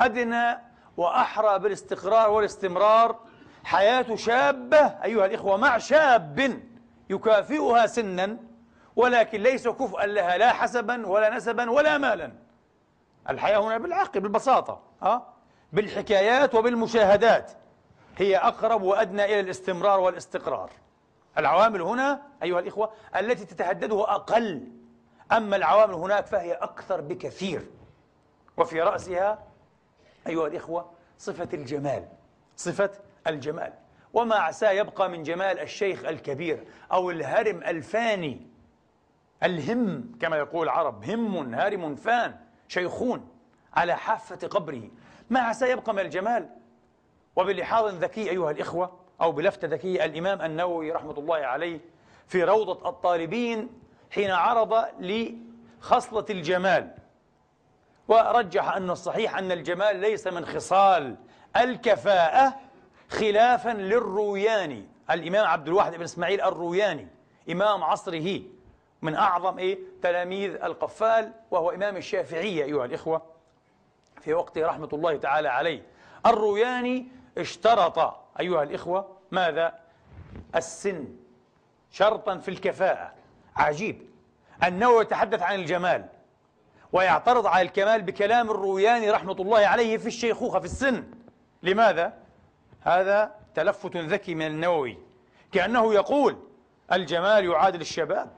أدنى 0.00 0.58
وأحرى 0.96 1.58
بالاستقرار 1.58 2.30
والاستمرار 2.30 3.16
حياة 3.64 4.14
شابة 4.14 4.86
أيها 5.04 5.26
الإخوة 5.26 5.56
مع 5.56 5.78
شاب 5.78 6.60
يكافئها 7.10 7.86
سنا 7.86 8.36
ولكن 8.96 9.42
ليس 9.42 9.68
كفءا 9.68 10.06
لها 10.06 10.38
لا 10.38 10.52
حسبا 10.52 11.06
ولا 11.06 11.36
نسبا 11.36 11.70
ولا 11.70 11.98
مالا. 11.98 12.32
الحياة 13.30 13.58
هنا 13.58 13.78
بالعقل 13.78 14.20
بالبساطة 14.20 14.80
أه؟ 15.02 15.22
بالحكايات 15.72 16.54
وبالمشاهدات. 16.54 17.52
هي 18.18 18.36
أقرب 18.36 18.82
وأدنى 18.82 19.24
إلى 19.24 19.40
الاستمرار 19.40 20.00
والاستقرار. 20.00 20.70
العوامل 21.38 21.82
هنا 21.82 22.22
أيها 22.42 22.60
الإخوة 22.60 22.92
التي 23.16 23.44
تتهدده 23.44 24.14
أقل. 24.14 24.68
أما 25.32 25.56
العوامل 25.56 25.94
هناك 25.94 26.26
فهي 26.26 26.52
أكثر 26.52 27.00
بكثير. 27.00 27.66
وفي 28.56 28.80
رأسها 28.80 29.38
أيها 30.26 30.46
الإخوة 30.46 30.90
صفة 31.18 31.48
الجمال. 31.54 32.08
صفة 32.56 32.90
الجمال. 33.26 33.72
وما 34.12 34.36
عسى 34.36 34.66
يبقى 34.66 35.10
من 35.10 35.22
جمال 35.22 35.60
الشيخ 35.60 36.04
الكبير 36.04 36.64
أو 36.92 37.10
الهرم 37.10 37.62
الفاني 37.62 38.51
الهم 39.44 40.12
كما 40.20 40.36
يقول 40.36 40.64
العرب 40.64 41.04
هم 41.04 41.54
هارم 41.54 41.94
فان 41.94 42.34
شيخون 42.68 43.28
على 43.74 43.96
حافة 43.96 44.48
قبره. 44.48 44.82
ما 45.30 45.40
عسى 45.40 45.70
يبقى 45.70 45.94
من 45.94 46.00
الجمال؟ 46.00 46.48
وبلحاظ 47.36 47.94
ذكي 47.94 48.30
أيها 48.30 48.50
الإخوة 48.50 48.98
أو 49.20 49.32
بلفتة 49.32 49.68
ذكية 49.68 50.04
الإمام 50.04 50.42
النووي 50.42 50.92
رحمة 50.92 51.18
الله 51.18 51.36
عليه 51.36 51.80
في 52.26 52.44
روضة 52.44 52.88
الطالبين 52.88 53.68
حين 54.10 54.30
عرض 54.30 54.84
لخصلة 55.00 56.26
الجمال. 56.30 56.94
ورجح 58.08 58.76
أن 58.76 58.90
الصحيح 58.90 59.38
أن 59.38 59.52
الجمال 59.52 59.96
ليس 59.96 60.26
من 60.26 60.44
خصال 60.46 61.16
الكفاءة 61.56 62.54
خلافا 63.08 63.70
للروياني. 63.70 64.88
الإمام 65.10 65.46
عبد 65.46 65.68
الواحد 65.68 65.94
بن 65.94 66.02
إسماعيل 66.02 66.40
الروياني 66.40 67.08
إمام 67.50 67.84
عصره. 67.84 68.42
من 69.02 69.14
أعظم 69.14 69.58
إيه؟ 69.58 69.78
تلاميذ 70.02 70.54
القفال 70.54 71.32
وهو 71.50 71.70
إمام 71.70 71.96
الشافعية 71.96 72.64
أيها 72.64 72.84
الإخوة. 72.84 73.22
في 74.20 74.34
وقت 74.34 74.58
رحمة 74.58 74.88
الله 74.92 75.16
تعالى 75.16 75.48
عليه. 75.48 75.82
الروياني 76.26 77.06
اشترط 77.38 77.98
أيها 78.40 78.62
الإخوة 78.62 79.16
ماذا؟ 79.30 79.78
السن. 80.56 81.08
شرطا 81.90 82.38
في 82.38 82.48
الكفاءة. 82.48 83.12
عجيب. 83.56 84.02
أنه 84.66 85.00
يتحدث 85.00 85.42
عن 85.42 85.54
الجمال 85.54 86.08
ويعترض 86.92 87.46
على 87.46 87.62
الكمال 87.62 88.02
بكلام 88.02 88.50
الروياني 88.50 89.10
رحمة 89.10 89.32
الله 89.32 89.66
عليه 89.66 89.96
في 89.96 90.06
الشيخوخة 90.06 90.58
في 90.58 90.64
السن. 90.64 91.04
لماذا؟ 91.62 92.12
هذا 92.80 93.34
تلفت 93.54 93.96
ذكي 93.96 94.34
من 94.34 94.46
النووي. 94.46 94.98
كأنه 95.52 95.94
يقول 95.94 96.36
الجمال 96.92 97.44
يعادل 97.44 97.80
الشباب. 97.80 98.30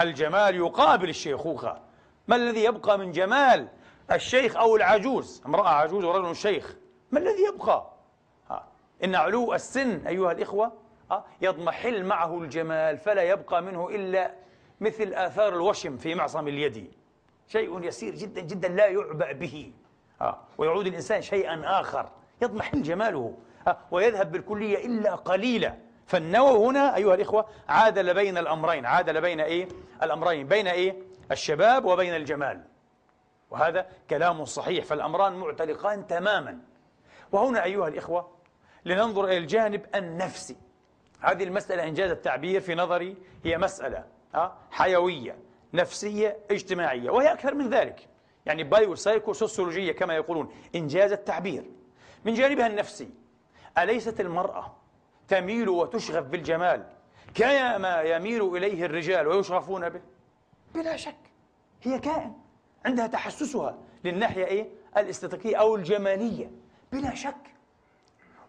الجمال 0.00 0.56
يقابل 0.56 1.08
الشيخوخة. 1.08 1.80
ما 2.28 2.36
الذي 2.36 2.64
يبقى 2.64 2.98
من 2.98 3.12
جمال 3.12 3.68
الشيخ 4.12 4.56
أو 4.56 4.76
العجوز؟ 4.76 5.42
امرأة 5.46 5.68
عجوز 5.68 6.04
ورجل 6.04 6.36
شيخ. 6.36 6.76
ما 7.10 7.18
الذي 7.18 7.42
يبقى؟ 7.54 7.90
ها. 8.50 8.66
إن 9.04 9.14
علو 9.14 9.54
السن 9.54 10.06
أيها 10.06 10.32
الإخوة 10.32 10.72
ها. 11.10 11.24
يضمحل 11.40 12.04
معه 12.04 12.38
الجمال 12.38 12.98
فلا 12.98 13.22
يبقى 13.22 13.62
منه 13.62 13.88
إلا 13.88 14.34
مثل 14.80 15.14
آثار 15.14 15.54
الوشم 15.54 15.96
في 15.96 16.14
معصم 16.14 16.48
اليد. 16.48 16.92
شيء 17.48 17.84
يسير 17.84 18.14
جدا 18.14 18.40
جدا 18.40 18.68
لا 18.68 18.86
يعبأ 18.86 19.32
به. 19.32 19.72
ها. 20.20 20.40
ويعود 20.58 20.86
الإنسان 20.86 21.22
شيئا 21.22 21.80
آخر. 21.80 22.10
يضمحل 22.42 22.82
جماله. 22.82 23.34
ويذهب 23.90 24.32
بالكلية 24.32 24.86
إلا 24.86 25.14
قليلا. 25.14 25.89
فالنووي 26.10 26.66
هنا 26.66 26.96
أيها 26.96 27.14
الإخوة 27.14 27.46
عادل 27.68 28.14
بين 28.14 28.38
الأمرين 28.38 28.86
عادل 28.86 29.20
بين 29.20 29.40
إيه؟ 29.40 29.68
الأمرين 30.02 30.46
بين 30.46 30.66
إيه؟ 30.66 30.96
الشباب 31.32 31.84
وبين 31.84 32.14
الجمال. 32.14 32.64
وهذا 33.50 33.86
كلام 34.10 34.44
صحيح 34.44 34.84
فالأمران 34.84 35.32
معتلقان 35.32 36.06
تماما. 36.06 36.58
وهنا 37.32 37.64
أيها 37.64 37.88
الإخوة 37.88 38.30
لننظر 38.84 39.24
إلى 39.24 39.36
الجانب 39.36 39.86
النفسي. 39.94 40.56
هذه 41.20 41.44
المسألة 41.44 41.84
إن 41.84 41.93
جاز 41.93 42.10
التعبير 42.10 42.60
في 42.60 42.74
نظري 42.74 43.16
هي 43.44 43.58
مسألة 43.58 44.04
حيوية 44.70 45.38
نفسية 45.74 46.36
اجتماعية 46.50 47.10
وهي 47.10 47.32
أكثر 47.32 47.54
من 47.54 47.70
ذلك. 47.70 48.08
يعني 48.46 48.64
bio 48.64 48.94
psycho 48.94 49.32
سوسيولوجية 49.32 49.92
كما 49.92 50.14
يقولون 50.14 50.54
إن 50.74 50.87
جاز 50.87 51.12
التعبير. 51.12 51.64
من 52.24 52.34
جانبها 52.34 52.66
النفسي 52.66 53.10
أليست 53.78 54.20
المرأة 54.20 54.79
تميل 55.30 55.68
وتشغف 55.68 56.24
بالجمال 56.24 56.86
كما 57.34 58.02
يميل 58.02 58.56
إليه 58.56 58.84
الرجال 58.84 59.26
ويشغفون 59.26 59.88
به. 59.88 60.00
بلا 60.74 60.96
شك. 60.96 61.16
هي 61.82 61.98
كائن. 61.98 62.32
عندها 62.84 63.06
تحسسها 63.06 63.78
للناحية 64.04 64.44
إيه؟ 64.44 64.68
الاستاتيكية 64.96 65.56
أو 65.56 65.76
الجمالية. 65.76 66.50
بلا 66.92 67.14
شك. 67.14 67.34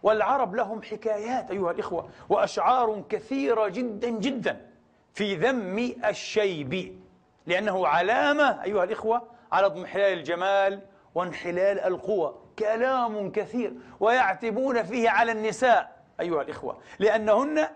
والعرب 0.02 0.54
لهم 0.54 0.82
حكايات 0.82 1.50
أيها 1.50 1.70
الإخوة 1.70 2.08
وأشعار 2.28 3.04
كثيرة 3.08 3.68
جدا 3.68 4.08
جدا 4.08 4.70
في 5.14 5.34
ذم 5.34 5.94
الشيب. 6.04 7.02
لأنه 7.46 7.86
علامة 7.86 8.62
أيها 8.62 8.84
الإخوة 8.84 9.22
على 9.52 9.66
اضمحلال 9.66 10.18
الجمال 10.18 10.80
وانحلال 11.14 11.80
القوى. 11.80 12.34
كلام 12.58 13.32
كثير. 13.32 13.74
ويعتبون 14.00 14.82
فيه 14.82 15.10
على 15.10 15.32
النساء. 15.32 15.91
أيها 16.22 16.42
الإخوة 16.42 16.78
لأنهن 16.98 17.68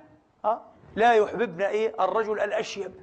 آه، 0.45 0.61
لا 0.97 1.13
يحببن 1.15 1.63
إيه 1.63 1.95
الرجل 2.05 2.41
الأشيب. 2.41 2.95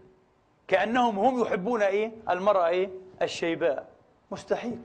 كأنهم 0.67 1.19
هم 1.19 1.41
يحبون 1.41 1.81
إيه 1.81 2.11
المرأة 2.29 2.67
إيه 2.67 2.89
الشيباء. 3.21 3.87
مستحيل. 4.31 4.79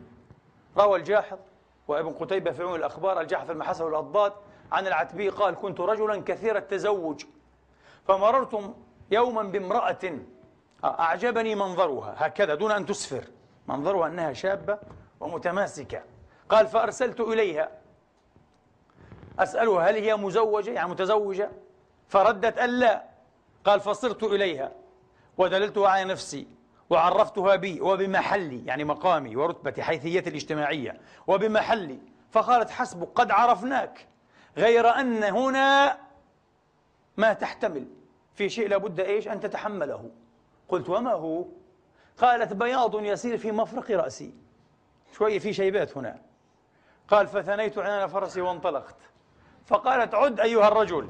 روى 0.79 0.99
الجاحظ 0.99 1.39
وابن 1.89 2.11
قتيبة 2.13 2.51
في 2.51 2.63
عموم 2.63 2.75
الأخبار 2.75 3.21
الجاحظ 3.21 3.51
المحاسب 3.51 3.85
والأضداد 3.85 4.33
عن 4.73 4.87
العتبي 4.87 5.29
قال 5.29 5.55
كنت 5.55 5.81
رجلا 5.81 6.23
كثير 6.27 6.57
التزوج 6.57 7.25
فمررت 8.09 8.75
يوما 9.11 9.43
بامرأة 9.43 10.19
آه، 10.85 11.01
أعجبني 11.01 11.55
منظرها 11.55 12.15
هكذا 12.17 12.55
دون 12.55 12.71
أن 12.73 12.87
تسفر. 12.87 13.25
منظرها 13.69 14.07
أنها 14.07 14.33
شابة 14.33 14.79
ومتماسكة. 15.21 16.03
قال 16.49 16.67
فأرسلت 16.67 17.21
إليها. 17.21 17.69
أسألها 19.39 19.91
هل 19.91 19.97
هي 19.97 20.17
مزوجة؟ 20.17 20.71
يعني 20.71 20.89
متزوجة. 20.89 21.51
فردت 22.09 22.59
أن 22.59 22.71
لا. 22.71 23.05
قال 23.65 23.81
فصرت 23.81 24.23
إليها 24.23 24.73
ودللتها 25.39 25.89
على 25.89 26.05
نفسي 26.05 26.47
وعرفتها 26.91 27.57
بي 27.57 27.81
وبمحلي 27.81 28.67
يعني 28.67 28.85
مقامي 28.85 29.37
ورتبتي 29.37 29.83
حيثيتي 29.83 30.31
الاجتماعية 30.31 31.01
وبمحلي. 31.27 31.99
فقالت 32.31 32.71
حسبك 32.71 33.09
قد 33.15 33.31
عرفناك 33.31 34.07
غير 34.57 34.89
أن 34.89 35.25
هنا 35.25 35.99
ما 37.17 37.33
تحتمل. 37.33 37.87
في 38.35 38.49
شيء 38.49 38.69
لابد 38.69 39.01
إيش؟ 39.01 39.29
أن 39.29 39.41
تتحمله. 39.41 40.11
قلت 40.69 40.89
وما 40.89 41.13
هو؟ 41.13 41.45
قالت 42.19 42.53
بياض 42.53 43.03
يسير 43.03 43.39
في 43.39 43.53
مفرق 43.53 43.91
رأسي. 43.91 44.35
شوية 45.13 45.39
في 45.39 45.53
شيبات 45.53 45.97
هنا. 45.97 46.19
قال 47.09 47.27
فثنيت 47.27 47.79
عنان 47.79 48.09
فرسي 48.09 48.41
وانطلقت. 48.41 48.97
فقالت 49.69 50.15
عد 50.15 50.41
أيها 50.41 50.69
الرجل. 50.69 51.09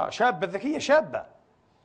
آه 0.00 0.10
شابة 0.10 0.46
ذكية 0.46 0.78
شابة. 0.78 1.24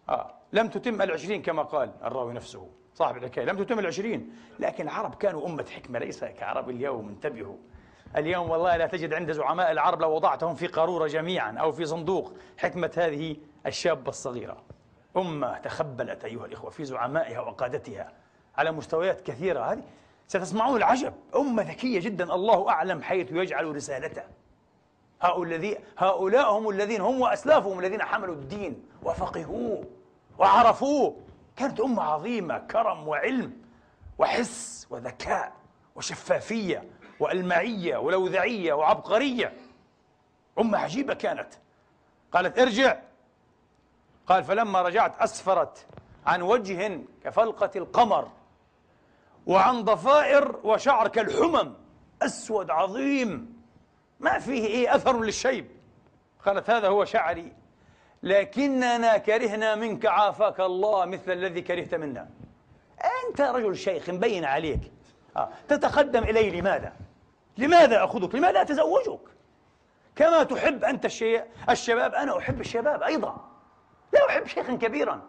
آه 0.10 0.34
لم 0.54 0.68
تتم 0.68 1.02
العشرين 1.02 1.42
كما 1.42 1.64
قال 1.64 1.92
الراوي 2.04 2.34
نفسه 2.34 2.68
صاحب 2.94 3.18
الحكاية. 3.18 3.46
لم 3.46 3.58
تتم 3.64 3.80
العشرين. 3.80 4.36
لكن 4.60 4.84
العرب 4.84 5.16
كانوا 5.16 5.48
أمة 5.48 5.66
حكمة 5.76 6.00
ليس 6.00 6.24
كعرب 6.24 6.70
اليوم 6.70 7.10
انتبهوا. 7.10 7.56
اليوم 8.18 8.50
والله 8.50 8.78
لا 8.78 8.88
تجد 8.88 9.14
عند 9.14 9.32
زعماء 9.32 9.72
العرب 9.72 10.02
لو 10.02 10.16
وضعتهم 10.16 10.56
في 10.56 10.68
قارورة 10.68 11.08
جميعا 11.08 11.58
أو 11.58 11.72
في 11.72 11.86
صندوق 11.86 12.34
حكمة 12.58 12.92
هذه 12.98 13.36
الشابة 13.66 14.10
الصغيرة. 14.10 14.58
أمة 15.18 15.58
تخبلت 15.58 16.26
أيها 16.26 16.46
الإخوة 16.46 16.70
في 16.70 16.86
زعمائها 16.86 17.40
وقادتها 17.40 18.14
على 18.58 18.72
مستويات 18.72 19.22
كثيرة. 19.22 19.60
هذه 19.60 19.84
ستسمعون 20.28 20.78
العجب. 20.78 21.14
أمة 21.36 21.64
ذكية 21.64 22.00
جدا 22.00 22.34
الله 22.36 22.70
أعلم 22.70 23.02
حيث 23.02 23.32
يجعل 23.32 23.76
رسالته. 23.76 24.24
هؤلاء 25.22 26.52
هم 26.52 26.70
الذين 26.70 27.02
هم 27.02 27.22
وأسلافهم 27.22 27.80
الذين 27.80 28.04
حملوا 28.04 28.36
الدين 28.36 28.86
وفقهوه 29.04 29.84
وعرفوه. 30.38 31.16
كانت 31.56 31.80
أمة 31.80 32.04
عظيمة 32.04 32.58
كرم 32.58 33.08
وعلم 33.08 33.62
وحس 34.18 34.88
وذكاء 34.90 35.52
وشفافية 35.96 36.90
وألمعية 37.20 37.98
ولوذعية 37.98 38.74
وعبقرية. 38.74 39.54
أمة 40.60 40.78
عجيبة 40.78 41.14
كانت. 41.14 41.54
قالت 42.32 42.60
ارجع. 42.60 43.00
قال 44.28 44.44
فلما 44.44 44.82
رجعت 44.82 45.22
أسفرت 45.22 45.86
عن 46.26 46.42
وجه 46.42 47.02
كفلقة 47.24 47.72
القمر 47.76 48.32
وعن 49.48 49.84
ضفائر 49.84 50.60
وشعر 50.64 51.08
كالحمم 51.08 51.74
أسود 52.22 52.70
عظيم. 52.70 53.59
ما 54.20 54.40
فيه 54.40 54.66
إيه 54.66 54.96
أثر 54.96 55.22
للشيب 55.22 55.68
قالت 56.46 56.70
هذا 56.70 56.88
هو 56.88 57.06
شعري 57.06 57.54
لكننا 58.24 59.18
كرهنا 59.18 59.76
منك 59.76 60.06
عافاك 60.06 60.60
الله 60.60 61.06
مثل 61.06 61.32
الذي 61.32 61.62
كرهت 61.62 61.96
منا 61.96 62.30
أنت 63.28 63.42
رجل 63.42 63.78
شيخ 63.78 64.10
مبين 64.10 64.46
عليك 64.46 64.92
آه. 65.38 65.50
تتقدم 65.68 66.24
إلي 66.24 66.62
لماذا؟ 66.62 66.94
لماذا 67.58 68.04
أخذك؟ 68.04 68.36
لماذا 68.36 68.62
أتزوجك؟ 68.62 69.20
كما 70.16 70.44
تحب 70.44 70.84
أنت 70.84 71.06
الشيء 71.06 71.44
الشباب 71.70 72.14
أنا 72.14 72.38
أحب 72.38 72.62
الشباب 72.62 73.04
أيضا 73.04 73.50
لا 74.14 74.30
أحب 74.30 74.48
شيخا 74.48 74.76
كبيرا 74.76 75.22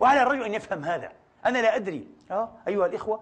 وعلى 0.00 0.22
الرجل 0.22 0.42
أن 0.42 0.54
يفهم 0.54 0.84
هذا 0.84 1.12
أنا 1.46 1.58
لا 1.58 1.76
أدري 1.76 2.06
أه؟ 2.30 2.48
أيها 2.68 2.86
الإخوة 2.86 3.20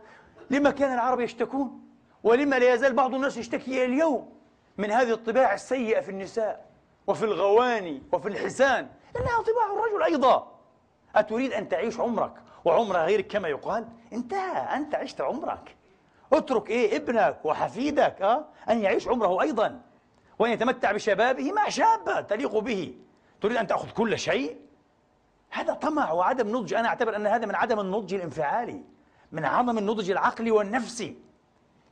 لما 0.51 0.71
كان 0.71 0.95
العرب 0.95 1.21
يشتكون 1.21 1.81
ولما 2.23 2.59
لا 2.59 2.75
يزال 2.75 2.93
بعض 2.93 3.15
الناس 3.15 3.37
يشتكي 3.37 3.85
اليوم 3.85 4.37
من 4.79 4.91
هذه 4.91 5.13
الطباع 5.13 5.55
السيئة 5.55 6.01
في 6.01 6.11
النساء 6.11 6.67
وفي 7.07 7.25
الغواني 7.25 8.03
وفي 8.13 8.29
الحسان 8.29 8.89
إنها 9.17 9.43
طباع 9.43 9.73
الرجل 9.73 10.03
أيضا. 10.03 10.53
أتريد 11.17 11.53
أن 11.53 11.69
تعيش 11.69 12.01
عمرك 12.01 12.33
وعمر 12.65 12.97
غيرك 12.97 13.27
كما 13.27 13.49
يقال؟ 13.49 13.89
انتهى 14.13 14.77
أنت 14.77 14.95
عشت 14.95 15.21
عمرك. 15.21 15.77
اترك 16.33 16.71
إيه 16.71 16.97
ابنك 16.97 17.41
وحفيدك 17.45 18.23
أه؟ 18.23 18.45
أن 18.71 18.83
يعيش 18.83 19.09
عمره 19.09 19.43
أيضا. 19.43 19.81
وأن 20.39 20.51
يتمتع 20.51 20.93
بشبابه 20.93 21.53
مع 21.53 21.69
شابة 21.69 22.21
تليق 22.21 22.59
به. 22.59 22.95
تريد 23.41 23.57
أن 23.57 23.67
تأخذ 23.67 23.91
كل 23.91 24.19
شيء؟ 24.19 24.57
هذا 25.51 25.75
طمع 25.75 26.13
وعدم 26.13 26.57
نضج. 26.57 26.75
أنا 26.75 26.89
أعتبر 26.89 27.17
أن 27.17 27.27
هذا 27.27 27.47
من 27.47 27.55
عدم 27.55 27.81
النضج 27.81 28.15
الانفعالي 28.15 28.85
من 29.33 29.45
عدم 29.45 29.79
النضج 29.79 30.11
العقلي 30.11 30.51
والنفسي. 30.51 31.26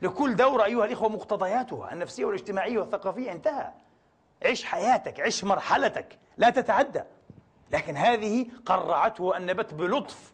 لكل 0.03 0.37
دورة 0.37 0.65
أيها 0.65 0.85
الإخوة 0.85 1.09
مقتضياتها 1.09 1.93
النفسية 1.93 2.25
والاجتماعية 2.25 2.79
والثقافية 2.79 3.33
انتهى. 3.33 3.71
عش 4.45 4.65
حياتك 4.65 5.21
عش 5.21 5.45
مرحلتك 5.45 6.19
لا 6.37 6.51
تتعدى. 6.51 7.03
لكن 7.71 7.97
هذه 7.97 8.47
قرعته 8.67 9.37
النبت 9.37 9.75
بلطف. 9.75 10.33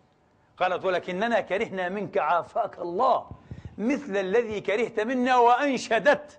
قالت 0.56 0.84
ولكننا 0.84 1.40
كرهنا 1.40 1.88
منك 1.88 2.18
عافاك 2.18 2.78
الله. 2.78 3.30
مثل 3.78 4.16
الذي 4.16 4.60
كرهت 4.60 5.00
منا 5.00 5.36
وأنشدت. 5.36 6.38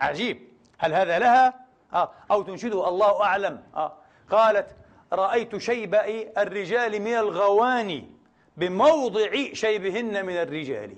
عجيب. 0.00 0.48
هل 0.78 0.94
هذا 0.94 1.18
لها؟ 1.18 1.54
آه. 1.94 2.12
أو 2.30 2.42
تنشده 2.42 2.88
الله 2.88 3.24
أعلم. 3.24 3.62
آه. 3.76 3.92
قالت 4.30 4.76
رأيت 5.12 5.56
شيب 5.56 5.94
الرجال 6.38 7.02
من 7.02 7.14
الغواني 7.14 8.10
بموضع 8.56 9.52
شيبهن 9.52 10.26
من 10.26 10.36
الرجال. 10.36 10.96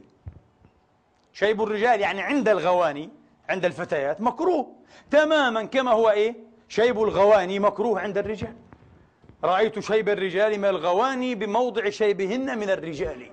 شيب 1.35 1.63
الرجال 1.63 2.01
يعني 2.01 2.23
عند 2.23 2.49
الغواني 2.49 3.11
عند 3.49 3.65
الفتيات 3.65 4.21
مكروه. 4.21 4.77
تماما 5.11 5.65
كما 5.65 5.91
هو 5.91 6.11
إيه؟ 6.11 6.35
شيب 6.69 7.03
الغواني 7.03 7.59
مكروه 7.59 8.01
عند 8.01 8.19
الرجال. 8.19 8.57
رأيت 9.45 9.79
شيب 9.79 10.09
الرجال 10.09 10.59
من 10.59 10.65
الغواني 10.65 11.35
بموضع 11.35 11.91
شيبهن 11.91 12.59
من 12.59 12.71
الرجال. 12.71 13.31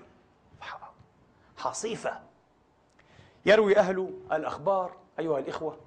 حصيفة. 1.57 2.19
يروي 3.45 3.77
أهل 3.77 4.13
الأخبار 4.31 4.91
أيها 5.19 5.39
الإخوة 5.39 5.77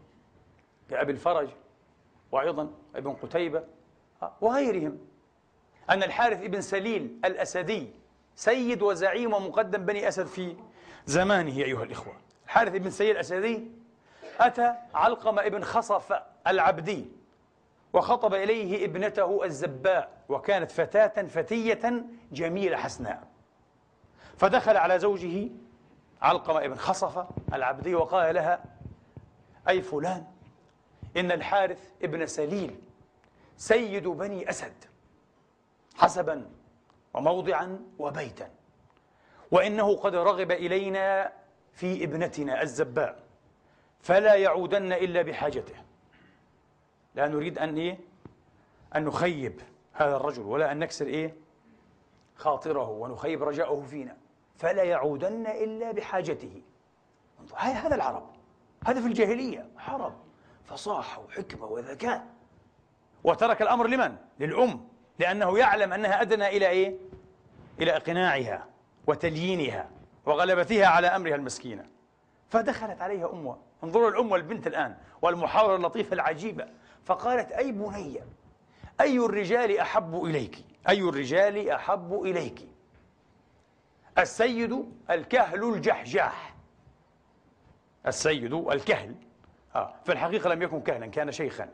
كأبي 0.90 1.12
الفرج 1.12 1.48
وأيضا 2.32 2.70
ابن 2.96 3.12
قتيبة 3.12 3.64
وغيرهم 4.40 4.98
أن 5.90 6.02
الحارث 6.02 6.46
بن 6.46 6.60
سليل 6.60 7.18
الأسدي 7.24 7.90
سيد 8.36 8.82
وزعيم 8.82 9.34
ومقدم 9.34 9.86
بني 9.86 10.08
أسد 10.08 10.26
في 10.26 10.56
زمانه 11.06 11.56
أيها 11.56 11.82
الإخوة. 11.82 12.14
الحارث 12.44 12.72
بن 12.72 12.90
سليل 12.90 13.10
الأسدي 13.10 13.70
أتى 14.40 14.74
علقمة 14.94 15.42
ابن 15.46 15.64
خصف 15.64 16.22
العبدي 16.46 17.08
وخطب 17.92 18.34
إليه 18.34 18.84
ابنته 18.84 19.44
الزباء 19.44 20.24
وكانت 20.28 20.70
فتاة 20.70 21.22
فتية 21.22 22.04
جميلة 22.32 22.76
حسناء. 22.76 23.28
فدخل 24.36 24.76
على 24.76 24.98
زوجه 24.98 25.48
علقمة 26.22 26.64
ابن 26.64 26.74
خصف 26.74 27.26
العبدي 27.54 27.94
وقال 27.94 28.34
لها 28.34 28.64
أي 29.68 29.82
فلان؟ 29.82 30.24
إن 31.16 31.32
الحارث 31.32 31.78
ابن 32.02 32.26
سليل 32.26 32.80
سيد 33.56 34.08
بني 34.08 34.50
أسد 34.50 34.84
حسبا 35.96 36.50
وموضعا 37.14 37.80
وبيتا. 37.98 38.50
وإنه 39.54 39.96
قد 39.96 40.14
رغب 40.14 40.50
إلينا 40.50 41.32
في 41.72 42.04
ابنتنا 42.04 42.62
الزباء 42.62 43.22
فلا 44.00 44.34
يعودن 44.34 44.92
إلا 44.92 45.22
بحاجته. 45.22 45.74
لا 47.14 47.28
نريد 47.28 47.58
أن 47.58 47.76
إيه؟ 47.76 47.98
أن 48.96 49.04
نخيب 49.04 49.60
هذا 49.92 50.16
الرجل 50.16 50.42
ولا 50.42 50.72
أن 50.72 50.78
نكسر 50.78 51.06
إيه؟ 51.06 51.34
خاطره 52.36 52.88
ونخيب 52.88 53.42
رجاءه 53.42 53.82
فينا. 53.90 54.16
فلا 54.56 54.82
يعودن 54.82 55.46
إلا 55.46 55.92
بحاجته. 55.92 56.62
هذا 57.56 57.94
العرب. 57.94 58.30
هذا 58.86 59.00
في 59.00 59.06
الجاهلية. 59.06 59.68
عرب. 59.78 60.14
فصاحة 60.64 61.22
وحكمة 61.22 61.66
وذكاء. 61.66 62.26
وترك 63.24 63.62
الأمر 63.62 63.86
لمن؟ 63.86 64.16
للأم. 64.40 64.88
لأنه 65.18 65.58
يعلم 65.58 65.92
أنها 65.92 66.22
أدنى 66.22 66.48
إلى 66.48 66.68
إيه؟ 66.68 66.96
إلى 67.80 67.96
إقناعها. 67.96 68.73
وتليينها 69.06 69.90
وغلبتها 70.26 70.86
على 70.86 71.06
أمرها 71.06 71.34
المسكينة. 71.34 71.86
فدخلت 72.48 73.02
عليها 73.02 73.32
أمها 73.32 73.58
انظروا 73.84 74.08
الأم 74.10 74.32
والبنت 74.32 74.66
الآن 74.66 74.96
والمحاورة 75.22 75.76
اللطيفة 75.76 76.14
العجيبة. 76.14 76.68
فقالت 77.04 77.52
أي 77.52 77.72
بني 77.72 78.20
أي 79.00 79.18
الرجال 79.18 79.78
أحب 79.78 80.24
إليك؟ 80.24 80.64
أي 80.88 81.00
الرجال 81.00 81.70
أحب 81.70 82.22
إليك؟ 82.22 82.68
السيد 84.18 84.84
الكهل 85.10 85.64
الجحجاح. 85.64 86.54
السيد 88.06 88.54
الكهل. 88.54 89.14
آه 89.74 89.94
في 90.04 90.12
الحقيقة 90.12 90.50
لم 90.50 90.62
يكن 90.62 90.80
كهلا 90.80 91.06
كان 91.06 91.32
شيخا. 91.32 91.68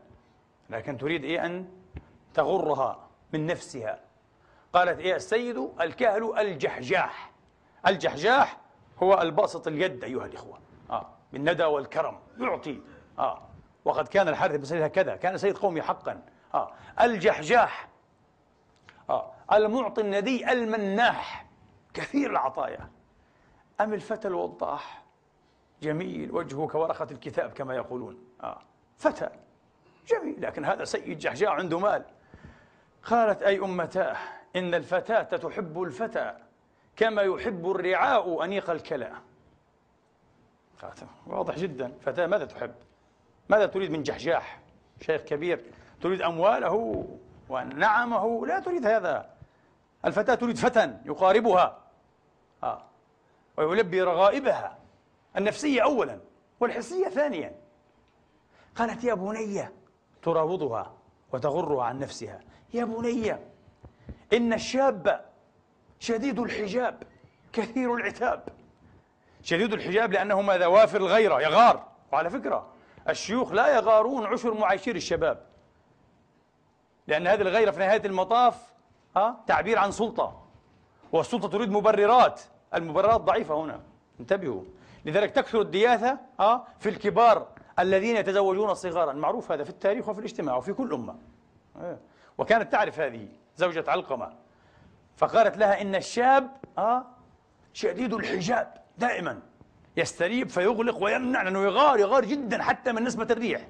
لكن 0.70 0.98
تريد 0.98 1.24
إيه 1.24 1.46
أن 1.46 1.68
تغرها 2.34 3.08
من 3.32 3.46
نفسها. 3.46 4.00
قالت 4.72 5.00
إيه 5.00 5.16
السيد 5.16 5.70
الكهل 5.80 6.38
الجحجاح. 6.38 7.30
الجحجاح 7.86 8.60
هو 9.02 9.20
الباسط 9.22 9.66
اليد 9.66 10.04
أيها 10.04 10.26
الإخوة. 10.26 10.58
آه. 10.90 11.08
بالندى 11.32 11.64
والكرم. 11.64 12.18
يعطي. 12.38 12.80
آه. 13.18 13.42
وقد 13.84 14.08
كان 14.08 14.28
الحارث 14.28 14.56
بن 14.56 14.64
سعيد 14.64 14.82
هكذا. 14.82 15.16
كان 15.16 15.38
سيد 15.38 15.58
قومي 15.58 15.82
حقا. 15.82 16.22
آه. 16.54 16.72
الجحجاح. 17.00 17.88
آه. 19.10 19.32
المعطي 19.52 20.00
الندي 20.00 20.52
المناح. 20.52 21.46
كثير 21.94 22.30
العطايا. 22.30 22.90
أم 23.80 23.94
الفتى 23.94 24.28
الوضاح؟ 24.28 25.02
جميل. 25.82 26.32
وجهه 26.32 26.66
كورقة 26.66 27.06
الكتاب 27.10 27.50
كما 27.50 27.74
يقولون. 27.74 28.24
آه. 28.42 28.60
فتى. 28.96 29.28
جميل. 30.06 30.42
لكن 30.42 30.64
هذا 30.64 30.84
سيد 30.84 31.18
جحجاع 31.18 31.52
عنده 31.52 31.78
مال. 31.78 32.04
قالت 33.04 33.42
أي 33.42 33.58
أمتاه؟ 33.58 34.16
إن 34.56 34.74
الفتاة 34.74 35.22
تحب 35.22 35.82
الفتى 35.82 36.36
كما 36.96 37.22
يحب 37.22 37.70
الرعاء 37.70 38.44
أنيق 38.44 38.70
الكلى. 38.70 39.12
واضح 41.26 41.58
جدا. 41.58 41.92
فتاة 42.00 42.26
ماذا 42.26 42.44
تحب؟ 42.44 42.74
ماذا 43.48 43.66
تريد 43.66 43.90
من 43.90 44.02
جحجاح؟ 44.02 44.60
شيخ 45.00 45.22
كبير 45.22 45.64
تريد 46.00 46.22
أمواله 46.22 47.06
ونعمه؟ 47.48 48.46
لا 48.46 48.60
تريد 48.60 48.86
هذا. 48.86 49.30
الفتاة 50.04 50.34
تريد 50.34 50.56
فتى 50.56 50.98
يقاربها. 51.04 51.78
آه. 52.62 52.84
ويلبي 53.56 54.02
رغائبها 54.02 54.78
النفسية 55.36 55.82
أولا 55.82 56.20
والحسية 56.60 57.08
ثانيا. 57.08 57.54
قالت 58.76 59.04
يا 59.04 59.14
بني 59.14 59.68
تراوضها 60.22 60.94
وتغرها 61.32 61.84
عن 61.84 61.98
نفسها. 61.98 62.40
يا 62.74 62.84
بني 62.84 63.36
إن 64.32 64.52
الشاب 64.52 65.24
شديد 65.98 66.38
الحجاب 66.38 67.02
كثير 67.52 67.94
العتاب. 67.94 68.42
شديد 69.42 69.72
الحجاب 69.72 70.12
لأنه 70.12 70.42
ماذا؟ 70.42 70.66
وافر 70.66 70.96
الغيرة 70.96 71.40
يغار. 71.40 71.86
وعلى 72.12 72.30
فكرة 72.30 72.66
الشيوخ 73.08 73.52
لا 73.52 73.76
يغارون 73.76 74.26
عشر 74.26 74.54
معايشير 74.54 74.96
الشباب. 74.96 75.42
لأن 77.06 77.26
هذه 77.26 77.40
الغيرة 77.40 77.70
في 77.70 77.78
نهاية 77.78 78.02
المطاف 78.04 78.72
ها 79.16 79.40
تعبير 79.46 79.78
عن 79.78 79.90
سلطة. 79.92 80.46
والسلطة 81.12 81.48
تريد 81.48 81.70
مبررات. 81.70 82.40
المبررات 82.74 83.20
ضعيفة 83.20 83.54
هنا. 83.54 83.80
انتبهوا. 84.20 84.62
لذلك 85.04 85.30
تكثر 85.30 85.60
الدياثة 85.60 86.18
ها 86.40 86.66
في 86.78 86.88
الكبار 86.88 87.48
الذين 87.78 88.16
يتزوجون 88.16 88.74
صغارا. 88.74 89.12
معروف 89.12 89.52
هذا 89.52 89.64
في 89.64 89.70
التاريخ 89.70 90.08
وفي 90.08 90.18
الاجتماع 90.18 90.56
وفي 90.56 90.72
كل 90.72 90.94
أمة. 90.94 91.14
إيه. 91.80 91.98
وكانت 92.38 92.72
تعرف 92.72 93.00
هذه. 93.00 93.28
زوجة 93.60 93.84
علقمة. 93.90 94.32
فقالت 95.16 95.56
لها 95.56 95.80
إن 95.80 95.94
الشاب 95.94 96.56
ها 96.78 97.16
شديد 97.72 98.14
الحجاب 98.14 98.74
دائما. 98.98 99.42
يستريب 99.96 100.48
فيغلق 100.48 101.02
ويمنع 101.02 101.42
لأنه 101.42 101.62
يغار 101.64 101.98
يغار 101.98 102.24
جدا 102.24 102.62
حتى 102.62 102.92
من 102.92 103.04
نسبة 103.04 103.26
الريح. 103.30 103.66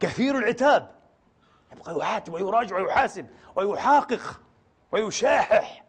كثير 0.00 0.38
العتاب. 0.38 0.90
يبقى 1.72 1.98
يحاتب 1.98 2.32
ويراجع 2.32 2.76
ويحاسب 2.76 3.26
ويحاقق 3.56 4.40
ويشاحح. 4.92 5.84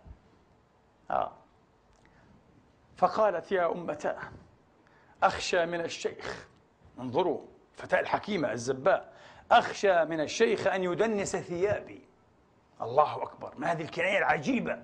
آه. 1.12 1.32
فقالت 2.98 3.52
يا 3.52 3.72
أمتاه 3.72 4.20
أخشى 5.24 5.66
من 5.66 5.82
الشيخ. 5.82 6.48
انظروا 7.00 7.42
فتاة 7.74 8.00
الحكيمة 8.00 8.52
الزباء 8.52 9.14
أخشى 9.52 10.06
من 10.06 10.22
الشيخ 10.22 10.68
أن 10.68 10.84
يدنس 10.84 11.36
ثيابي. 11.36 12.05
الله 12.82 13.24
أكبر 13.24 13.54
ما 13.58 13.72
هذه 13.72 13.82
الكناية 13.82 14.18
العجيبة 14.18 14.84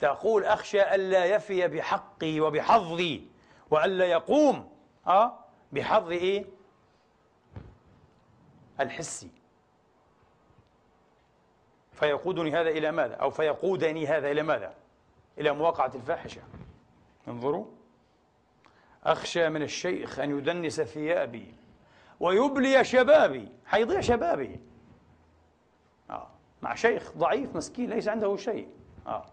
تقول 0.00 0.44
أخشى 0.44 0.94
ألا 0.94 1.24
يفي 1.24 1.68
بحقي 1.68 2.40
وبحظي 2.40 3.26
وألا 3.70 4.04
يقوم 4.04 4.70
أه؟ 5.06 5.38
بحظ 5.72 6.10
إيه؟ 6.10 6.44
الحسي 8.80 9.30
فيقودني 11.92 12.52
هذا 12.52 12.68
إلى 12.68 12.90
ماذا؟ 12.92 13.14
أو 13.14 13.30
فيقودني 13.30 14.06
هذا 14.06 14.30
إلى 14.30 14.42
ماذا؟ 14.42 14.74
إلى 15.38 15.52
مواقعة 15.52 15.92
الفاحشة 15.94 16.42
انظروا 17.28 17.66
أخشى 19.04 19.48
من 19.48 19.62
الشيخ 19.62 20.18
أن 20.18 20.38
يدنس 20.38 20.80
ثيابي 20.80 21.54
ويبلي 22.20 22.84
شبابي 22.84 23.48
حيضيع 23.66 24.00
شبابي. 24.00 24.60
مع 26.62 26.74
شيخ 26.74 27.12
ضعيف 27.16 27.56
مسكين 27.56 27.90
ليس 27.90 28.08
عنده 28.08 28.36
شيء. 28.36 28.68
آه. 29.06 29.24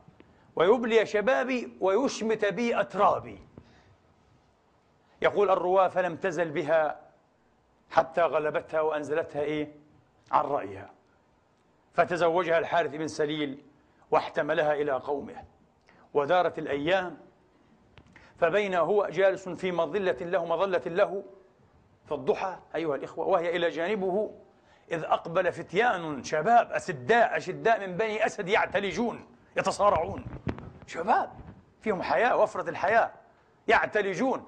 ويبلي 0.56 1.06
شبابي 1.06 1.78
ويشمت 1.82 2.46
بي 2.46 2.80
أترابي. 2.80 3.40
يقول 5.22 5.50
الرواة 5.50 5.88
فلم 5.88 6.16
تزل 6.16 6.52
بها 6.52 7.00
حتى 7.90 8.22
غلبتها 8.22 8.82
وأنزلتها 8.82 9.42
إيه؟ 9.42 9.76
عن 10.32 10.46
رأيها. 10.46 10.90
فتزوجها 11.94 12.58
الحارث 12.58 12.96
بن 12.96 13.08
سليل 13.08 13.64
واحتملها 14.12 14.74
إلى 14.74 14.92
قومه. 14.92 15.44
ودارت 16.14 16.60
الأيام 16.60 17.18
فبين 18.38 18.76
هو 18.76 19.08
جالس 19.12 19.50
في 19.50 19.72
مظلة 19.72 20.18
له 20.22 20.46
مظلة 20.46 20.82
له 20.86 21.24
في 22.06 22.12
الضحى 22.14 22.58
أيها 22.76 22.96
الإخوة 22.96 23.28
وهي 23.28 23.56
إلى 23.56 23.70
جانبه 23.70 24.32
إذ 24.92 25.04
أقبل 25.04 25.52
فتيان 25.52 26.24
شباب 26.24 26.72
أسداء 26.72 27.38
أشداء 27.38 27.88
من 27.88 27.98
بني 27.98 28.26
أسد 28.26 28.50
يعتلجون 28.50 29.26
يتصارعون. 29.58 30.26
شباب 30.88 31.32
فيهم 31.82 32.02
حياة 32.02 32.38
وفرة 32.38 32.70
الحياة 32.70 33.12
يعتلجون. 33.68 34.48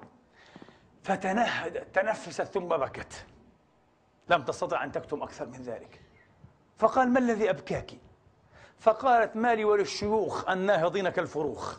فتنهدت 1.02 1.94
تنفست 1.94 2.42
ثم 2.42 2.68
بكت. 2.68 3.26
لم 4.28 4.42
تستطع 4.42 4.84
أن 4.84 4.92
تكتم 4.92 5.22
أكثر 5.22 5.46
من 5.46 5.62
ذلك. 5.62 6.00
فقال 6.78 7.08
ما 7.08 7.18
الذي 7.18 7.50
أبكاك؟ 7.50 7.90
فقالت 8.78 9.36
مالي 9.36 9.64
وللشيوخ 9.64 10.48
الناهضين 10.48 11.08
كالفروخ. 11.08 11.78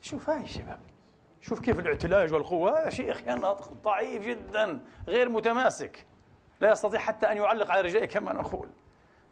شوف 0.00 0.30
هاي 0.30 0.42
الشباب 0.42 0.80
شوف 1.40 1.60
كيف 1.60 1.78
الإعتلاج 1.78 2.32
والقوة. 2.32 2.80
هذا 2.80 2.90
شيخ 2.90 3.20
ينطق 3.26 3.72
ضعيف 3.72 4.22
جدا 4.22 4.80
غير 5.08 5.28
متماسك. 5.28 6.06
لا 6.60 6.72
يستطيع 6.72 7.00
حتى 7.00 7.32
أن 7.32 7.36
يعلق 7.36 7.70
على 7.70 7.80
رجليه 7.80 8.04
كما 8.04 8.32
نقول. 8.32 8.68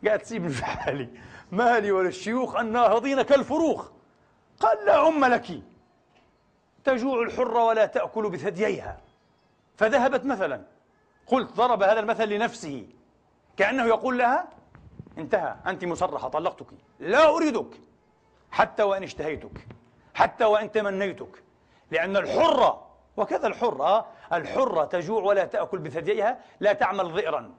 قاعد 0.07 0.19
تسيب 0.19 0.49
في 0.49 0.65
حالي 0.65 1.09
مالي 1.53 1.93
وللشيوخ 1.93 2.57
الناهضين 2.57 3.23
كالفروخ 3.23 3.91
قال 4.61 4.87
لا 4.87 5.09
أم 5.09 5.25
لك. 5.25 5.63
تجوع 6.85 7.23
الحرة 7.23 7.65
ولا 7.65 7.87
تأكل 7.87 8.31
بثدييها. 8.31 9.01
فذهبت 9.77 10.25
مثلا. 10.25 10.63
قلت 11.27 11.53
ضرب 11.53 11.83
هذا 11.83 12.01
المثل 12.01 12.29
لنفسه. 12.29 12.87
كأنه 13.57 13.85
يقول 13.85 14.19
لها 14.19 14.49
انتهى 15.19 15.57
أنت 15.67 15.85
مصرحة 15.85 16.29
طلقتك. 16.29 16.67
لا 17.01 17.29
أريدك. 17.29 17.81
حتى 18.51 18.83
وإن 18.83 19.03
اشتهيتك. 19.03 19.67
حتى 20.15 20.45
وإن 20.45 20.73
تمنيتك. 20.73 21.43
لأن 21.91 22.17
الحرة 22.17 22.88
وكذا 23.19 23.47
الحرة 23.47 24.07
الحرة 24.33 24.85
تجوع 24.85 25.23
ولا 25.23 25.45
تأكل 25.45 25.79
بثدييها 25.79 26.39
لا 26.61 26.73
تعمل 26.73 27.13
ضئرا. 27.13 27.55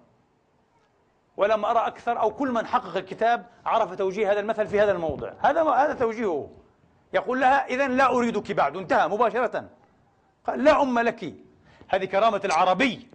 ولم 1.38 1.66
أرى 1.66 1.88
أكثر 1.88 2.20
أو 2.20 2.32
كل 2.32 2.52
من 2.52 2.66
حقق 2.66 2.98
الكتاب 2.98 3.46
عرف 3.66 3.94
توجيه 3.94 4.32
هذا 4.32 4.40
المثل 4.40 4.68
في 4.68 4.82
هذا 4.82 4.92
الموضع. 4.92 5.34
هذا 5.40 5.64
هذا 5.64 5.94
توجيهه. 5.94 6.50
يقول 7.14 7.42
لها 7.42 7.66
إذا 7.68 7.88
لا 7.88 8.12
أريدك 8.12 8.52
بعد. 8.52 8.78
انتهى 8.78 9.08
مباشرة. 9.08 9.70
قال 10.48 10.64
لا 10.64 10.82
أم 10.82 11.00
لك. 11.00 11.34
هذه 11.88 12.06
كرامة 12.06 12.42
العربي. 12.46 13.10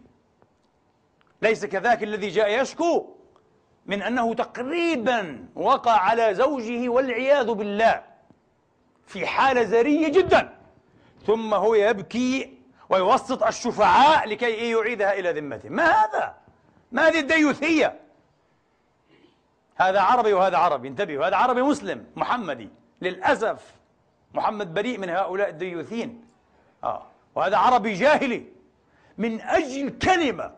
ليس 1.43 1.67
كذاك 1.67 2.03
الذي 2.03 2.29
جاء 2.29 2.63
يشكو 2.63 3.07
من 3.87 4.03
أنه 4.03 4.35
تقريبا 4.35 5.49
وقع 5.55 5.93
على 5.93 6.35
زوجه 6.35 6.89
والعياذ 6.89 7.53
بالله 7.53 8.03
في 9.07 9.27
حالة 9.27 9.63
زرية 9.63 10.09
جدا. 10.09 10.64
ثم 11.27 11.55
هو 11.55 11.75
يبكي 11.75 12.59
ويوسط 12.89 13.43
الشفعاء 13.43 14.29
لكي 14.29 14.71
يعيدها 14.71 15.13
إلى 15.19 15.33
ذمته 15.33 15.69
ما 15.69 15.85
هذا؟ 15.85 16.35
ما 16.93 17.09
هذه 17.09 17.21
الديوثية؟ 17.21 18.01
هذا 19.77 20.01
عربي 20.01 20.33
وهذا 20.33 20.57
عربي 20.57 20.89
انتبهوا 20.89 21.27
هذا 21.27 21.37
عربي 21.37 21.63
مسلم 21.63 22.07
محمدي 22.17 22.69
للأسف 23.03 23.75
محمد 24.35 24.75
بريء 24.75 24.99
من 24.99 25.11
هؤلاء 25.11 25.49
الديوثين 25.49 26.25
آه. 26.85 27.07
وهذا 27.35 27.57
عربي 27.57 27.93
جاهلي 27.95 28.47
من 29.19 29.41
أجل 29.41 29.99
كلمة 29.99 30.53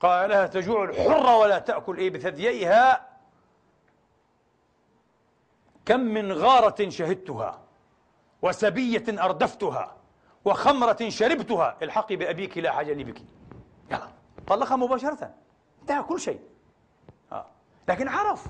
قال 0.00 0.30
لها 0.30 0.46
تجوع 0.46 0.84
الحرة 0.84 1.36
ولا 1.36 1.58
تأكل 1.58 1.98
إيه 1.98 2.10
بثدييها 2.10 3.08
كم 5.86 6.00
من 6.00 6.32
غارة 6.32 6.88
شهدتها 6.88 7.60
وسبية 8.42 9.04
أردفتها 9.24 9.96
وخمرة 10.44 11.08
شربتها. 11.08 11.76
الحقي 11.82 12.16
بأبيك 12.16 12.58
لا 12.58 12.72
حاجة 12.72 12.92
لي 12.92 13.04
بك 13.04 13.22
يلا 13.90 14.08
طلقها 14.46 14.76
مباشرة. 14.76 15.34
انتهى 15.82 16.02
كل 16.02 16.20
شيء. 16.20 16.40
آه. 17.32 17.46
لكن 17.88 18.08
عرف. 18.08 18.46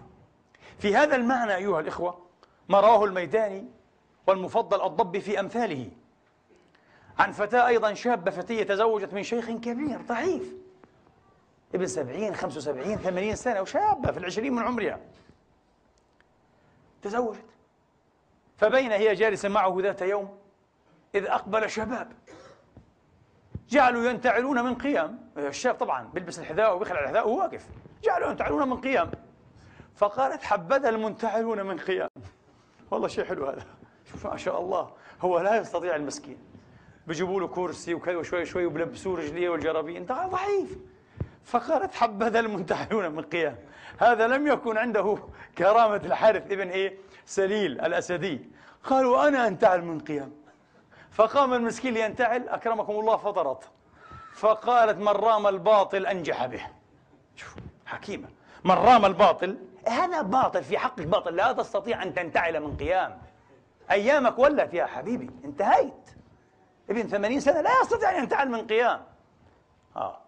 في 0.78 0.96
هذا 0.96 1.16
المعنى 1.16 1.54
أيها 1.54 1.80
الإخوة 1.80 2.26
ما 2.68 2.80
رواه 2.80 3.04
الميداني 3.04 3.66
والمفضل 4.26 4.86
الضبي 4.86 5.20
في 5.20 5.40
أمثاله. 5.40 5.90
عن 7.18 7.32
فتاة 7.32 7.66
أيضا 7.66 7.94
شابة 7.94 8.30
فتية 8.30 8.62
تزوجت 8.62 9.14
من 9.14 9.22
شيخ 9.22 9.50
كبير 9.50 10.02
ضعيف. 10.02 10.54
ابن 11.74 11.86
سبعين 11.86 12.34
خمسة 12.34 12.56
وسبعين 12.56 12.98
ثمانين 12.98 13.36
سنة 13.36 13.60
وشابة 13.60 14.12
في 14.12 14.18
العشرين 14.18 14.52
من 14.52 14.62
عمرها. 14.62 15.00
تزوجت. 17.02 17.51
فبين 18.62 18.92
هي 18.92 19.14
جالسة 19.14 19.48
معه 19.48 19.76
ذات 19.80 20.02
يوم 20.02 20.38
إذ 21.14 21.26
أقبل 21.26 21.70
شباب. 21.70 22.12
جعلوا 23.68 24.10
ينتعلون 24.10 24.64
من 24.64 24.74
قيام. 24.74 25.18
الشاب 25.36 25.74
طبعا 25.74 26.10
بيلبس 26.14 26.38
الحذاء 26.38 26.76
وبيخلع 26.76 27.00
الحذاء 27.00 27.28
وهو 27.28 27.38
واقف. 27.38 27.66
جعلوا 28.02 28.30
ينتعلون 28.30 28.68
من 28.68 28.76
قيام. 28.76 29.10
فقالت 29.94 30.42
حبذا 30.42 30.88
المنتعلون 30.88 31.66
من 31.66 31.78
قيام. 31.78 32.08
والله 32.90 33.08
شيء 33.08 33.24
حلو 33.24 33.46
هذا. 33.46 33.66
شوف 34.12 34.26
ما 34.26 34.36
شاء 34.36 34.60
الله. 34.60 34.90
هو 35.20 35.40
لا 35.40 35.56
يستطيع 35.56 35.96
المسكين. 35.96 36.38
بيجيبوا 37.06 37.40
له 37.40 37.48
كرسي 37.48 37.94
وكذا 37.94 38.16
وشوي 38.16 38.44
شوي 38.44 38.66
وبلبسوه 38.66 39.18
رجليه 39.18 39.48
والجرابين. 39.48 39.96
انت 39.96 40.12
ضعيف. 40.12 40.78
فقالت 41.44 41.94
حبذا 41.94 42.40
المنتحلون 42.40 43.12
من 43.12 43.22
قيام. 43.22 43.56
هذا 43.98 44.26
لم 44.26 44.46
يكن 44.46 44.78
عنده 44.78 45.18
كرامة 45.58 45.96
الحارث 46.04 46.52
ابن 46.52 46.68
إيه؟ 46.68 46.98
سليل 47.26 47.80
الأسدي. 47.80 48.51
قالوا 48.84 49.28
أنا 49.28 49.46
أنتعل 49.46 49.82
من 49.84 50.00
قيام. 50.00 50.32
فقام 51.10 51.54
المسكين 51.54 51.94
لينتعل 51.94 52.48
أكرمكم 52.48 52.92
الله 52.92 53.16
فطرت. 53.16 53.70
فقالت 54.34 54.98
من 54.98 55.08
رام 55.08 55.46
الباطل 55.46 56.06
أنجح 56.06 56.46
به. 56.46 56.66
شوف 57.36 57.54
حكيمة. 57.86 58.28
من 58.64 58.74
رام 58.74 59.04
الباطل 59.04 59.58
هذا 59.88 60.22
باطل 60.22 60.64
في 60.64 60.78
حقك 60.78 61.06
باطل. 61.06 61.36
لا 61.36 61.52
تستطيع 61.52 62.02
أن 62.02 62.14
تنتعل 62.14 62.60
من 62.60 62.76
قيام. 62.76 63.18
أيامك 63.90 64.38
ولت 64.38 64.74
يا 64.74 64.86
حبيبي 64.86 65.30
انتهيت. 65.44 66.10
ابن 66.90 67.02
ثمانين 67.02 67.40
سنة 67.40 67.60
لا 67.60 67.70
يستطيع 67.82 68.10
أن 68.10 68.22
ينتعل 68.22 68.48
من 68.48 68.66
قيام. 68.66 69.04
آه. 69.96 70.18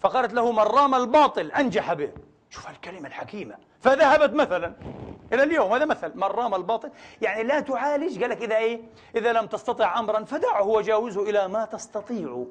فقالت 0.00 0.32
له 0.32 0.52
من 0.52 0.62
رام 0.62 0.94
الباطل 0.94 1.52
أنجح 1.52 1.92
به. 1.92 2.12
شوف 2.50 2.70
الكلمة 2.70 3.08
الحكيمة. 3.08 3.54
فذهبت 3.80 4.34
مثلا. 4.34 4.74
إلى 5.32 5.42
اليوم 5.42 5.72
هذا 5.72 5.84
مثل. 5.84 6.12
من 6.14 6.22
رام 6.22 6.54
الباطل 6.54 6.90
يعني 7.22 7.42
لا 7.42 7.60
تعالج. 7.60 8.20
قال 8.20 8.30
لك 8.30 8.42
إذا 8.42 8.56
إيه؟ 8.56 8.80
إذا 9.16 9.32
لم 9.32 9.46
تستطع 9.46 9.98
أمرا 9.98 10.24
فدعه 10.24 10.66
وجاوزه 10.66 11.30
إلى 11.30 11.48
ما 11.48 11.64
تستطيع. 11.64 12.46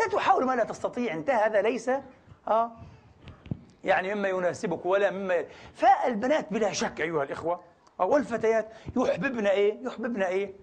لا 0.00 0.08
تحاول 0.08 0.44
ما 0.44 0.56
لا 0.56 0.64
تستطيع. 0.64 1.12
انتهى 1.12 1.46
هذا 1.46 1.62
ليس 1.62 1.90
آه 2.48 2.72
يعني 3.84 4.14
مما 4.14 4.28
يناسبك 4.28 4.86
ولا 4.86 5.10
مما 5.10 5.44
فالبنات 5.74 6.52
بلا 6.52 6.72
شك 6.72 7.00
أيها 7.00 7.22
الإخوة 7.22 7.60
والفتيات 7.98 8.68
يحببن 8.96 9.46
إيه؟ 9.46 9.86
يحببن 9.86 10.22
إيه؟ 10.22 10.54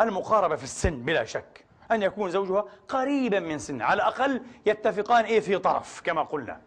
المقاربة 0.00 0.56
في 0.56 0.64
السن 0.64 1.02
بلا 1.02 1.24
شك. 1.24 1.64
أن 1.90 2.02
يكون 2.02 2.30
زوجها 2.30 2.64
قريبا 2.88 3.40
من 3.40 3.58
سن 3.58 3.82
على 3.82 4.02
الأقل 4.02 4.42
يتفقان 4.66 5.24
إيه؟ 5.24 5.40
في 5.40 5.58
طرف 5.58 6.00
كما 6.04 6.22
قلنا. 6.22 6.60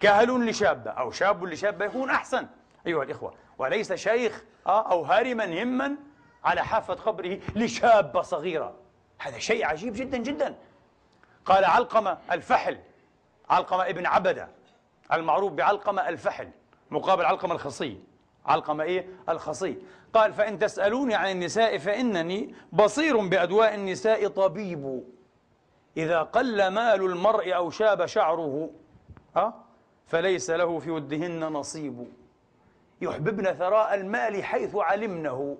كأهل 0.00 0.46
لشابة 0.46 0.90
أو 0.90 1.10
شاب 1.10 1.44
لشابة 1.44 1.84
يكون 1.84 2.10
أحسن 2.10 2.46
أيها 2.86 3.02
الإخوة. 3.02 3.34
وليس 3.58 3.92
شيخ 3.92 4.44
آه، 4.66 4.92
أو 4.92 5.02
هارما 5.02 5.62
هما 5.62 5.96
على 6.44 6.64
حافة 6.64 6.94
قبره 6.94 7.38
لشابة 7.56 8.22
صغيرة. 8.22 8.74
هذا 9.18 9.38
شيء 9.38 9.66
عجيب 9.66 9.94
جدا 9.94 10.18
جدا. 10.18 10.54
قال 11.44 11.64
علقمة 11.64 12.18
الفحل 12.32 12.78
علقمة 13.50 13.88
ابن 13.88 14.06
عبدة 14.06 14.48
المعروف 15.12 15.52
بعلقمة 15.52 16.08
الفحل 16.08 16.50
مقابل 16.90 17.24
علقمة 17.24 17.54
الخصي. 17.54 18.00
علقمة 18.46 18.84
إيه؟ 18.84 19.06
الخصي. 19.28 19.78
قال 20.14 20.32
فإن 20.32 20.58
تسألوني 20.58 21.14
عن 21.14 21.30
النساء 21.30 21.78
فإنني 21.78 22.54
بصير 22.72 23.16
بأدواء 23.16 23.74
النساء 23.74 24.28
طبيب. 24.28 25.04
إذا 25.96 26.22
قل 26.22 26.68
مال 26.68 27.04
المرء 27.04 27.56
أو 27.56 27.70
شاب 27.70 28.06
شعره 28.06 28.70
أه؟ 29.36 29.54
فليس 30.06 30.50
له 30.50 30.78
في 30.78 30.90
ودهن 30.90 31.40
نصيب. 31.40 32.06
يحببن 33.00 33.52
ثراء 33.52 33.94
المال 33.94 34.44
حيث 34.44 34.76
علمنه 34.76 35.58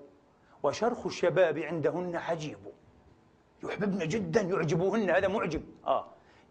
وشرخ 0.63 1.05
الشباب 1.05 1.59
عندهن 1.59 2.19
حجيب. 2.19 2.57
يحببن 3.63 4.07
جدا 4.07 4.41
يعجبوهن 4.41 5.09
هذا 5.09 5.27
معجب. 5.27 5.63
آه. 5.87 6.05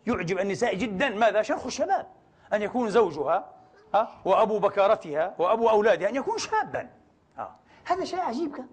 يعجب 0.06 0.38
النساء 0.38 0.74
جدا. 0.74 1.08
ماذا؟ 1.08 1.42
شرخ 1.42 1.66
الشباب. 1.66 2.06
أن 2.52 2.62
يكون 2.62 2.90
زوجها 2.90 3.52
آه 3.94 4.08
وأبو 4.24 4.58
بكارتها 4.58 5.34
وأبو 5.38 5.70
أولادها 5.70 6.08
أن 6.08 6.16
يكون 6.16 6.38
شابا. 6.38 6.90
آه. 7.38 7.50
هذا 7.84 8.04
شيء 8.04 8.20
عجيب 8.20 8.56
كان. 8.56 8.66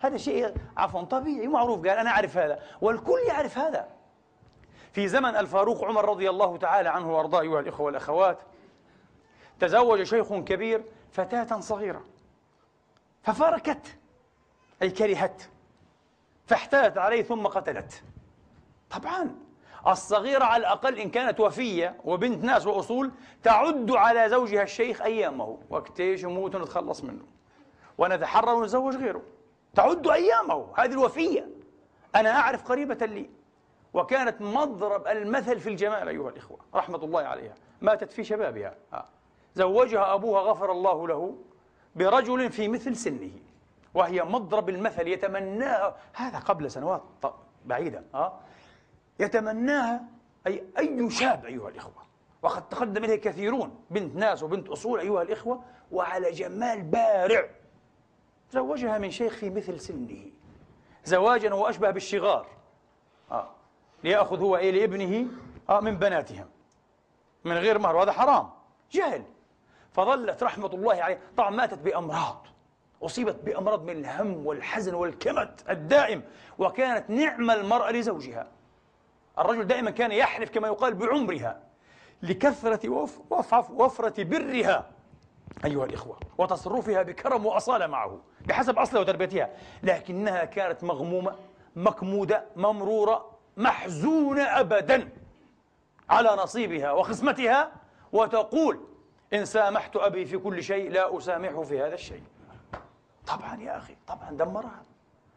هذا 0.00 0.16
شيء 0.16 0.54
عفوا 0.76 1.02
طبيعي 1.02 1.46
معروف. 1.46 1.78
قال 1.78 1.98
أنا 1.98 2.10
أعرف 2.10 2.36
هذا. 2.36 2.58
والكل 2.80 3.18
يعرف 3.28 3.58
هذا. 3.58 3.88
في 4.92 5.08
زمن 5.08 5.36
الفاروق 5.36 5.84
عمر 5.84 6.08
رضي 6.08 6.30
الله 6.30 6.56
تعالى 6.56 6.88
عنه 6.88 7.16
وأرضاه 7.16 7.40
أيها 7.40 7.60
الإخوة 7.60 7.86
والأخوات 7.86 8.38
تزوج 9.60 10.02
شيخ 10.02 10.34
كبير 10.34 10.84
فتاة 11.16 11.60
صغيرة. 11.60 12.04
ففاركت. 13.22 13.98
أي 14.82 14.90
كرهت. 14.90 15.42
فاحتالت 16.46 16.98
عليه 16.98 17.22
ثم 17.22 17.46
قتلت. 17.46 18.02
طبعا. 18.90 19.34
الصغيرة 19.86 20.44
على 20.44 20.60
الأقل 20.60 20.98
إن 20.98 21.10
كانت 21.10 21.40
وفية 21.40 21.96
وبنت 22.04 22.44
ناس 22.44 22.66
وأصول 22.66 23.12
تعد 23.42 23.90
على 23.90 24.28
زوجها 24.28 24.62
الشيخ 24.62 25.02
أيامه. 25.02 25.58
وقت 25.70 26.00
إيش 26.00 26.22
يموت 26.22 26.54
ونتخلص 26.54 27.04
منه. 27.04 27.24
ونتحرر 27.98 28.54
ونتزوج 28.54 28.96
غيره. 28.96 29.22
تعد 29.74 30.08
أيامه. 30.08 30.72
هذه 30.76 30.92
الوفية. 30.92 31.48
أنا 32.16 32.30
أعرف 32.30 32.64
قريبة 32.64 33.06
لي. 33.06 33.30
وكانت 33.94 34.40
مضرب 34.40 35.06
المثل 35.06 35.60
في 35.60 35.68
الجمال 35.68 36.08
أيها 36.08 36.30
الإخوة. 36.30 36.58
رحمة 36.74 37.04
الله 37.04 37.22
عليها. 37.22 37.54
ماتت 37.80 38.12
في 38.12 38.24
شبابها. 38.24 38.74
آه. 38.92 39.15
زوجها 39.56 40.14
أبوها 40.14 40.40
غفر 40.40 40.72
الله 40.72 41.08
له 41.08 41.34
برجل 41.96 42.52
في 42.52 42.68
مثل 42.68 42.96
سنه 42.96 43.30
وهي 43.94 44.22
مضرب 44.24 44.68
المثل 44.68 45.08
يتمناها 45.08 45.96
هذا 46.14 46.38
قبل 46.38 46.70
سنوات 46.70 47.02
بعيدة 47.64 48.02
أه؟ 48.14 48.32
يتمناها 49.20 50.04
أي 50.46 50.64
أي 50.78 51.10
شاب 51.10 51.44
أيها 51.44 51.68
الإخوة. 51.68 52.06
وقد 52.42 52.68
تقدم 52.68 53.04
إليه 53.04 53.16
كثيرون 53.16 53.80
بنت 53.90 54.16
ناس 54.16 54.42
وبنت 54.42 54.68
أصول 54.68 55.00
أيها 55.00 55.22
الإخوة 55.22 55.62
وعلى 55.92 56.30
جمال 56.30 56.82
بارع. 56.82 57.48
زوجها 58.50 58.98
من 58.98 59.10
شيخ 59.10 59.32
في 59.36 59.50
مثل 59.50 59.80
سنه. 59.80 60.30
زواجا 61.04 61.50
هو 61.50 61.68
أشبه 61.68 61.90
بالشغار. 61.90 62.46
آه. 63.30 63.50
ليأخذ 64.04 64.40
هو 64.40 64.56
إيه 64.56 64.70
لابنه 64.70 65.28
آه 65.70 65.80
من 65.80 65.96
بناتهم. 65.98 66.46
من 67.44 67.52
غير 67.52 67.78
مهر 67.78 67.96
وهذا 67.96 68.12
حرام. 68.12 68.50
جهل. 68.90 69.24
فظلت 69.96 70.42
رحمة 70.42 70.66
الله 70.66 71.02
عليه. 71.02 71.18
طبعا 71.36 71.50
ماتت 71.50 71.78
بأمراض. 71.78 72.46
أصيبت 73.02 73.36
بأمراض 73.44 73.84
من 73.84 73.90
الهم 73.90 74.46
والحزن 74.46 74.94
والكمد 74.94 75.60
الدائم 75.70 76.22
وكانت 76.58 77.10
نعم 77.10 77.50
المرأة 77.50 77.90
لزوجها. 77.90 78.48
الرجل 79.38 79.66
دائما 79.66 79.90
كان 79.90 80.12
يحلف 80.12 80.50
كما 80.50 80.68
يقال 80.68 80.94
بعمرها 80.94 81.60
لكثرة 82.22 82.88
وف 82.88 83.20
وفرة 83.70 84.22
برها. 84.22 84.90
أيها 85.64 85.84
الإخوة 85.84 86.18
وتصرفها 86.38 87.02
بكرم 87.02 87.46
وأصالة 87.46 87.86
معه 87.86 88.20
بحسب 88.46 88.78
أصلها 88.78 89.00
وتربيتها. 89.00 89.50
لكنها 89.82 90.44
كانت 90.44 90.84
مغمومة 90.84 91.34
مكمودة 91.76 92.44
ممرورة 92.56 93.30
محزونة 93.56 94.42
أبدا 94.42 95.08
على 96.10 96.28
نصيبها 96.28 96.92
وخصمتها 96.92 97.72
وتقول 98.12 98.80
إن 99.34 99.44
سامحت 99.44 99.96
أبي 99.96 100.24
في 100.24 100.38
كل 100.38 100.62
شيء 100.62 100.90
لا 100.90 101.18
أسامحه 101.18 101.62
في 101.62 101.80
هذا 101.80 101.94
الشيء. 101.94 102.22
طبعا 103.26 103.60
يا 103.60 103.76
أخي 103.76 103.96
طبعا 104.06 104.30
دمرها. 104.30 104.82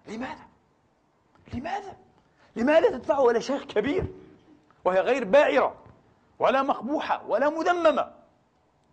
لماذا؟ 0.08 0.48
لماذا؟ 1.54 1.98
لماذا 2.56 2.90
تدفعه 2.90 3.30
إلى 3.30 3.42
شيخ 3.42 3.64
كبير؟ 3.64 4.06
وهي 4.86 5.00
غير 5.00 5.24
بائرة 5.24 5.76
ولا 6.40 6.62
مقبوحة 6.62 7.26
ولا 7.28 7.50
مذممة. 7.50 8.12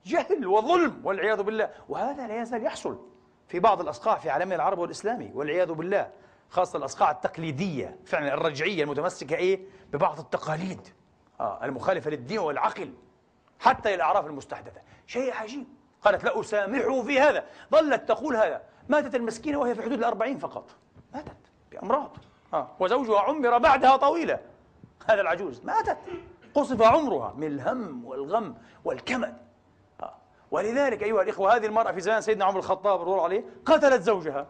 جهل 0.06 0.46
وظلم 0.46 1.00
والعياذ 1.04 1.42
بالله. 1.42 1.70
وهذا 1.88 2.26
لا 2.26 2.42
يزال 2.42 2.64
يحصل 2.64 2.98
في 3.48 3.60
بعض 3.60 3.80
الأصقاع 3.80 4.18
في 4.18 4.30
عالمنا 4.30 4.54
العربي 4.54 4.80
والإسلامي 4.80 5.30
والعياذ 5.34 5.72
بالله. 5.72 6.10
خاصة 6.50 6.76
الأصقاع 6.76 7.10
التقليدية 7.10 7.96
فعلا 8.04 8.34
الرجعية 8.34 8.84
المتمسكة 8.84 9.36
إيه؟ 9.36 9.60
ببعض 9.92 10.18
التقاليد. 10.18 10.88
آه 11.40 11.64
المخالفة 11.64 12.10
للدين 12.10 12.38
والعقل. 12.38 12.94
حتى 13.60 13.94
الأعراف 13.94 14.26
المستحدثة. 14.26 14.80
شيء 15.06 15.34
عجيب. 15.34 15.66
قالت 16.02 16.24
لا 16.24 16.40
أسامحه 16.40 17.02
في 17.02 17.20
هذا. 17.20 17.44
ظلت 17.72 18.08
تقول 18.08 18.36
هذا. 18.36 18.62
ماتت 18.88 19.14
المسكينة 19.14 19.58
وهي 19.58 19.74
في 19.74 19.82
حدود 19.82 19.98
الأربعين 19.98 20.38
فقط. 20.38 20.70
ماتت 21.14 21.36
بأمراض. 21.72 22.16
آه. 22.54 22.68
وزوجها 22.80 23.20
عمر 23.20 23.58
بعدها 23.58 23.96
طويلة. 23.96 24.38
هذا 25.06 25.20
العجوز. 25.20 25.64
ماتت. 25.64 25.98
قصف 26.54 26.82
عمرها 26.82 27.34
من 27.36 27.46
الهم 27.46 28.04
والغم 28.04 28.54
والكمد. 28.84 29.36
آه. 30.02 30.14
ولذلك 30.50 31.02
أيها 31.02 31.22
الإخوة 31.22 31.56
هذه 31.56 31.66
المرأة 31.66 31.92
في 31.92 32.00
زمان 32.00 32.20
سيدنا 32.20 32.44
عمر 32.44 32.58
الخطاب 32.58 33.00
رضي 33.00 33.10
الله 33.10 33.24
عليه 33.24 33.44
قتلت 33.66 34.02
زوجها. 34.02 34.46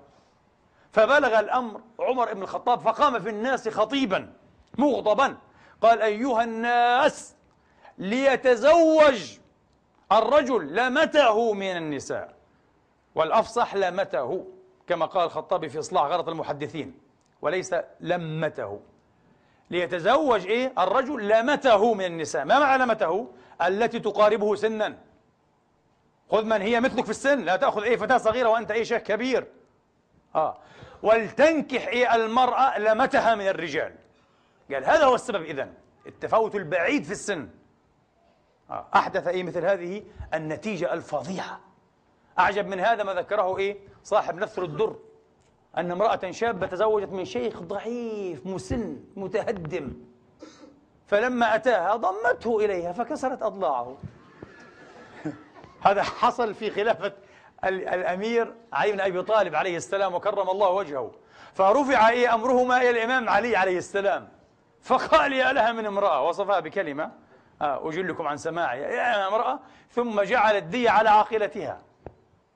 فبلغ 0.92 1.40
الأمر 1.40 1.80
عمر 2.00 2.34
بن 2.34 2.42
الخطاب 2.42 2.80
فقام 2.80 3.20
في 3.20 3.28
الناس 3.28 3.68
خطيبا 3.68 4.32
مغضبا. 4.78 5.36
قال 5.80 6.02
أيها 6.02 6.44
الناس 6.44 7.35
ليتزوج 7.98 9.38
الرجل 10.12 10.74
لمته 10.74 11.52
من 11.52 11.76
النساء 11.76 12.34
والأفصح 13.14 13.74
لمته 13.74 14.46
كما 14.86 15.06
قال 15.06 15.24
الخطابي 15.24 15.68
في 15.68 15.78
إصلاح 15.78 16.02
غلط 16.02 16.28
المحدثين 16.28 16.98
وليس 17.42 17.74
لمته. 18.00 18.80
ليتزوج 19.70 20.46
إيه؟ 20.46 20.72
الرجل 20.78 21.28
لمته 21.28 21.94
من 21.94 22.04
النساء. 22.04 22.44
ما 22.44 22.58
معنى 22.58 22.82
لمته؟ 22.82 23.28
التي 23.62 24.00
تقاربه 24.00 24.54
سنا. 24.54 24.98
خذ 26.30 26.44
من 26.44 26.62
هي 26.62 26.80
مثلك 26.80 27.04
في 27.04 27.10
السن 27.10 27.44
لا 27.44 27.56
تأخذ 27.56 27.82
أي 27.82 27.96
فتاة 27.96 28.18
صغيرة 28.18 28.48
وأنت 28.48 28.70
أي 28.70 28.84
شيخ 28.84 29.02
كبير. 29.02 29.46
آه. 30.34 30.58
ولتنكح 31.02 31.86
إيه؟ 31.86 32.14
المرأة 32.14 32.78
لمتها 32.78 33.34
من 33.34 33.48
الرجال. 33.48 33.94
قال 34.72 34.84
هذا 34.84 35.04
هو 35.04 35.14
السبب 35.14 35.42
إذن 35.42 35.74
التفاوت 36.06 36.54
البعيد 36.54 37.04
في 37.04 37.12
السن. 37.12 37.48
أحدث 38.70 39.26
إيه 39.26 39.42
مثل 39.42 39.64
هذه 39.64 40.02
النتيجة 40.34 40.92
الفظيعة. 40.92 41.60
أعجب 42.38 42.66
من 42.66 42.80
هذا 42.80 43.02
ما 43.02 43.14
ذكره 43.14 43.58
إيه 43.58 43.78
صاحب 44.04 44.36
نثر 44.36 44.64
الدر 44.64 44.96
أن 45.76 45.90
امرأة 45.90 46.30
شابة 46.30 46.66
تزوجت 46.66 47.08
من 47.08 47.24
شيخ 47.24 47.60
ضعيف 47.60 48.46
مسن 48.46 49.00
متهدم. 49.16 49.92
فلما 51.06 51.54
أتاها 51.54 51.96
ضمته 51.96 52.64
إليها 52.64 52.92
فكسرت 52.92 53.42
أضلاعه. 53.42 53.96
هذا 55.80 56.02
حصل 56.02 56.54
في 56.54 56.70
خلافة 56.70 57.12
الأمير 57.64 58.54
علي 58.72 58.92
بن 58.92 59.00
أبي 59.00 59.22
طالب 59.22 59.54
عليه 59.54 59.76
السلام 59.76 60.14
وكرم 60.14 60.50
الله 60.50 60.70
وجهه. 60.70 61.12
فرفع 61.54 62.08
إيه 62.08 62.34
أمرهما 62.34 62.76
إلى 62.76 62.90
الإمام 62.90 63.28
علي 63.28 63.56
عليه 63.56 63.78
السلام. 63.78 64.28
فقال 64.82 65.32
يا 65.32 65.52
لها 65.52 65.72
من 65.72 65.86
امرأة 65.86 66.28
وصفها 66.28 66.60
بكلمة 66.60 67.04
آه 67.04 67.25
أجلكم 67.60 68.26
عن 68.26 68.36
سماعها 68.36 68.74
يا 68.74 69.28
امرأة 69.28 69.58
ثم 69.90 70.22
جعل 70.22 70.56
الدية 70.56 70.90
على 70.90 71.08
عاقلتها. 71.08 71.78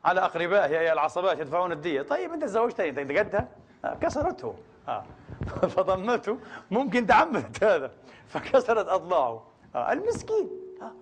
على 0.04 0.20
أقربائها 0.20 0.82
يا 0.82 0.92
العصبات 0.92 1.38
يدفعون 1.38 1.72
الدية. 1.72 2.02
طيب 2.02 2.32
أنت 2.32 2.42
تزوجتني 2.42 2.88
أنت 2.88 2.98
قدها 2.98 3.48
آه 3.84 3.94
كسرته. 3.94 4.54
آه. 4.88 5.04
فضمته. 5.76 6.38
ممكن 6.70 7.06
تعمدت 7.06 7.64
هذا. 7.64 7.90
فكسرت 8.28 8.88
أضلاعه. 8.88 9.46
آه 9.74 9.92
المسكين. 9.92 10.50
آه. 10.82 10.92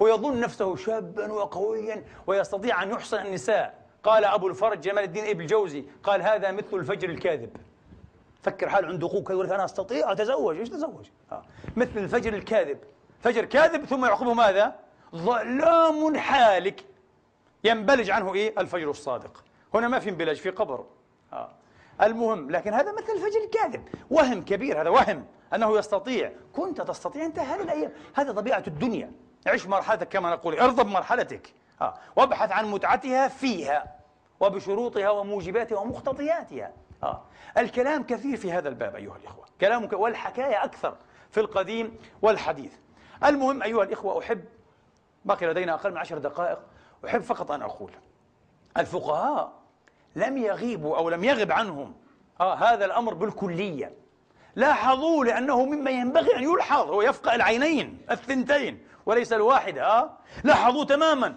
ويظن 0.00 0.40
نفسه 0.40 0.76
شابا 0.76 1.32
وقويا 1.32 2.04
ويستطيع 2.26 2.82
أن 2.82 2.90
يحصن 2.90 3.26
النساء. 3.26 3.86
قال 4.02 4.24
أبو 4.24 4.48
الفرج 4.48 4.80
جمال 4.80 5.04
الدين 5.04 5.24
ابن 5.26 5.40
الجوزي 5.40 5.84
قال 6.02 6.22
هذا 6.22 6.50
مثل 6.50 6.76
الفجر 6.76 7.08
الكاذب. 7.10 7.56
فكر 8.42 8.68
حال 8.68 8.84
عنده 8.84 9.06
أخوك. 9.06 9.30
يقول 9.30 9.46
لك 9.46 9.52
أنا 9.52 9.64
أستطيع 9.64 10.12
أتزوج. 10.12 10.58
إيش 10.58 10.68
تزوج؟ 10.68 11.06
آه. 11.32 11.42
مثل 11.76 11.98
الفجر 11.98 12.34
الكاذب. 12.34 12.78
فجر 13.20 13.44
كاذب 13.44 13.84
ثم 13.84 14.04
يعقبه 14.04 14.34
ماذا؟ 14.34 14.74
ظلام 15.16 16.18
حالك. 16.18 16.84
ينبلج 17.64 18.10
عنه 18.10 18.34
إيه؟ 18.34 18.60
الفجر 18.60 18.90
الصادق. 18.90 19.44
هنا 19.74 19.88
ما 19.88 19.98
في 19.98 20.10
انبلاج 20.10 20.36
في 20.36 20.50
قبر. 20.50 20.84
آه. 21.32 21.48
المهم 22.02 22.50
لكن 22.50 22.74
هذا 22.74 22.92
مثل 22.92 23.12
الفجر 23.12 23.40
الكاذب. 23.44 23.88
وهم 24.10 24.44
كبير 24.44 24.80
هذا 24.80 24.88
وهم 24.90 25.26
أنه 25.54 25.78
يستطيع. 25.78 26.32
كنت 26.52 26.80
تستطيع 26.80 27.24
أنت 27.24 27.38
هذه 27.38 27.62
الأيام. 27.62 27.92
هذه 28.14 28.30
طبيعة 28.30 28.64
الدنيا. 28.66 29.12
عش 29.46 29.66
مرحلتك 29.66 30.08
كما 30.08 30.30
نقول 30.30 30.58
ارضى 30.58 30.84
بمرحلتك 30.84 31.54
آه. 31.80 31.94
وابحث 32.16 32.52
عن 32.52 32.70
متعتها 32.70 33.28
فيها 33.28 33.96
وبشروطها 34.40 35.10
وموجباتها 35.10 35.78
ومقتضياتها 35.78 36.72
آه. 37.02 37.22
الكلام 37.58 38.02
كثير 38.02 38.36
في 38.36 38.52
هذا 38.52 38.68
الباب 38.68 38.96
أيها 38.96 39.16
الإخوة. 39.16 39.44
كلام 39.60 39.88
والحكاية 39.92 40.64
أكثر 40.64 40.96
في 41.30 41.40
القديم 41.40 41.96
والحديث. 42.22 42.72
المهم 43.24 43.62
أيها 43.62 43.82
الإخوة 43.82 44.18
أحب 44.18 44.44
بقي 45.24 45.46
لدينا 45.46 45.74
أقل 45.74 45.90
من 45.90 45.96
عشر 45.96 46.18
دقائق. 46.18 46.58
أحب 47.06 47.20
فقط 47.20 47.50
أن 47.50 47.62
أقول 47.62 47.92
الفقهاء 48.76 49.52
لم 50.16 50.36
يغيبوا 50.36 50.96
أو 50.96 51.08
لم 51.08 51.24
يغب 51.24 51.52
عنهم 51.52 51.94
آه 52.40 52.54
هذا 52.54 52.84
الأمر 52.84 53.14
بالكلية. 53.14 53.92
لاحظوا 54.56 55.24
لأنه 55.24 55.64
مما 55.64 55.90
ينبغي 55.90 56.36
أن 56.36 56.42
يلحظ 56.42 56.88
هو 56.90 57.02
يفقأ 57.02 57.34
العينين 57.34 57.98
الثنتين 58.10 58.86
وليس 59.06 59.32
الواحدة 59.32 59.86
آه. 59.86 60.10
لاحظوا 60.44 60.84
تماما. 60.84 61.36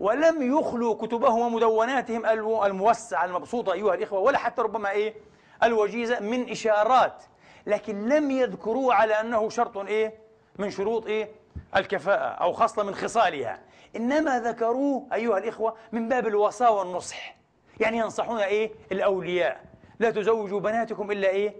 ولم 0.00 0.58
يخلوا 0.58 0.94
كتبهم 0.94 1.40
ومدوناتهم 1.40 2.26
الموسعة 2.64 3.24
المبسوطة 3.24 3.72
أيها 3.72 3.94
الإخوة 3.94 4.18
ولا 4.18 4.38
حتى 4.38 4.62
ربما 4.62 4.90
إيه 4.90 5.14
الوجيزة 5.62 6.20
من 6.20 6.50
إشارات. 6.50 7.22
لكن 7.66 8.08
لم 8.08 8.30
يذكروا 8.30 8.94
على 8.94 9.20
أنه 9.20 9.48
شرط 9.48 9.78
إيه؟ 9.78 10.29
من 10.58 10.70
شروط 10.70 11.06
إيه؟ 11.06 11.28
الكفاءة 11.76 12.28
أو 12.28 12.52
خصلة 12.52 12.84
من 12.84 12.94
خصالها. 12.94 13.60
إنما 13.96 14.40
ذكروه 14.40 15.06
أيها 15.12 15.38
الإخوة 15.38 15.76
من 15.92 16.08
باب 16.08 16.26
الوصاة 16.26 16.70
والنصح. 16.70 17.36
يعني 17.80 17.98
ينصحون 17.98 18.40
إيه؟ 18.40 18.70
الأولياء. 18.92 19.64
لا 19.98 20.10
تزوجوا 20.10 20.60
بناتكم 20.60 21.10
إلا 21.10 21.28
إيه؟ 21.28 21.54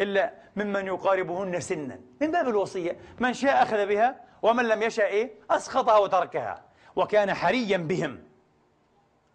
إلا 0.00 0.32
ممن 0.56 0.86
يقاربهن 0.86 1.60
سنا. 1.60 2.00
من 2.20 2.30
باب 2.30 2.48
الوصية 2.48 2.96
من 3.20 3.32
شاء 3.32 3.62
أخذ 3.62 3.86
بها 3.86 4.20
ومن 4.42 4.64
لم 4.64 4.82
يشاء 4.82 5.06
إيه؟ 5.06 5.30
أسخطها 5.50 5.98
وتركها. 5.98 6.62
وكان 6.96 7.34
حريا 7.34 7.76
بهم 7.76 8.22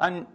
أن 0.02 0.28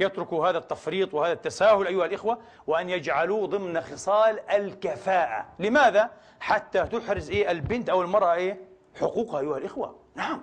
يتركوا 0.00 0.48
هذا 0.48 0.58
التفريط 0.58 1.14
وهذا 1.14 1.32
التساهل 1.32 1.86
أيها 1.86 2.06
الإخوة 2.06 2.38
وأن 2.66 2.90
يجعلوه 2.90 3.46
ضمن 3.46 3.80
خصال 3.80 4.40
الكفاءة. 4.50 5.46
لماذا؟ 5.58 6.10
حتى 6.40 6.84
تحرز 6.84 7.30
إيه 7.30 7.50
البنت 7.50 7.88
أو 7.88 8.02
المرأة 8.02 8.34
إيه؟ 8.34 8.60
حقوقها 9.00 9.40
أيها 9.40 9.58
الإخوة. 9.58 9.98
نعم. 10.14 10.40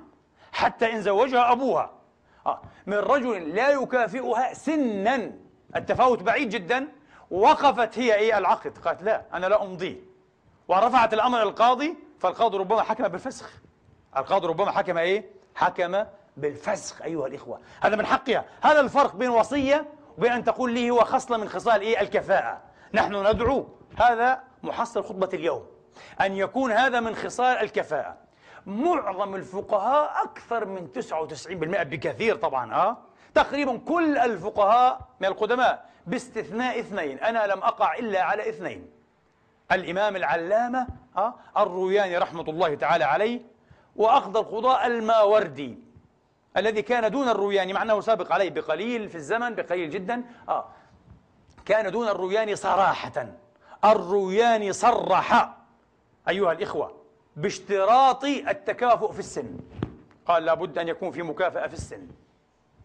حتى 0.51 0.93
إن 0.93 1.01
زوجها 1.01 1.51
أبوها. 1.51 1.91
آه. 2.45 2.61
من 2.85 2.97
رجل 2.97 3.55
لا 3.55 3.69
يكافئها 3.69 4.53
سنا. 4.53 5.31
التفاوت 5.75 6.23
بعيد 6.23 6.49
جدا. 6.49 6.87
وقفت 7.31 7.99
هي 7.99 8.15
إيه 8.15 8.37
العقد. 8.37 8.77
قالت 8.77 9.03
لا 9.03 9.25
أنا 9.33 9.45
لا 9.45 9.63
أمضيه 9.63 9.95
ورفعت 10.67 11.13
الأمر 11.13 11.41
القاضي 11.41 11.97
فالقاضي 12.19 12.57
ربما 12.57 12.81
حكم 12.83 13.07
بالفسخ. 13.07 13.51
القاضي 14.17 14.47
ربما 14.47 14.71
حكم 14.71 14.97
إيه؟ 14.97 15.25
حكم 15.55 16.05
بالفسخ 16.41 17.01
أيها 17.01 17.27
الإخوة. 17.27 17.59
هذا 17.81 17.95
من 17.95 18.05
حقها. 18.05 18.45
هذا 18.61 18.79
الفرق 18.79 19.15
بين 19.15 19.29
وصية 19.29 19.85
وبين 20.17 20.31
أن 20.31 20.43
تقول 20.43 20.71
لي 20.71 20.89
هو 20.89 20.99
خصلة 20.99 21.37
من 21.37 21.49
خصال 21.49 21.81
إيه؟ 21.81 22.01
الكفاءة. 22.01 22.61
نحن 22.93 23.27
ندعو. 23.27 23.67
هذا 23.97 24.43
محصل 24.63 25.03
خطبة 25.03 25.29
اليوم. 25.33 25.65
أن 26.21 26.37
يكون 26.37 26.71
هذا 26.71 26.99
من 26.99 27.15
خصال 27.15 27.57
الكفاءة. 27.57 28.17
معظم 28.65 29.35
الفقهاء 29.35 30.23
أكثر 30.23 30.65
من 30.65 30.87
99% 30.91 31.83
بكثير 31.83 32.35
طبعا 32.35 32.73
أه؟ 32.75 32.97
تقريبا 33.33 33.77
كل 33.77 34.17
الفقهاء 34.17 34.99
من 35.19 35.27
القدماء 35.27 35.89
باستثناء 36.07 36.79
اثنين. 36.79 37.19
أنا 37.19 37.47
لم 37.47 37.59
أقع 37.59 37.95
إلا 37.95 38.21
على 38.21 38.49
اثنين. 38.49 38.89
الإمام 39.71 40.15
العلامة 40.15 40.87
أه؟ 41.17 41.33
الروياني 41.57 42.17
رحمة 42.17 42.41
الله 42.49 42.75
تعالى 42.75 43.03
عليه 43.03 43.41
وأخذ 43.95 44.37
القضاء 44.37 44.87
الماوردي. 44.87 45.90
الذي 46.57 46.81
كان 46.81 47.11
دون 47.11 47.29
الروياني 47.29 47.73
مع 47.73 47.81
أنه 47.81 48.01
سابق 48.01 48.31
عليه 48.31 48.49
بقليل 48.49 49.09
في 49.09 49.15
الزمن 49.15 49.55
بقليل 49.55 49.89
جدا. 49.89 50.23
آه. 50.49 50.65
كان 51.65 51.91
دون 51.91 52.07
الروياني 52.07 52.55
صراحة. 52.55 53.25
الروياني 53.85 54.73
صرح 54.73 55.53
أيها 56.29 56.51
الإخوة 56.51 56.97
باشتراط 57.35 58.23
التكافؤ 58.23 59.11
في 59.11 59.19
السن. 59.19 59.57
قال 60.25 60.45
لابد 60.45 60.77
أن 60.77 60.87
يكون 60.87 61.11
في 61.11 61.21
مكافأة 61.21 61.67
في 61.67 61.73
السن. 61.73 62.07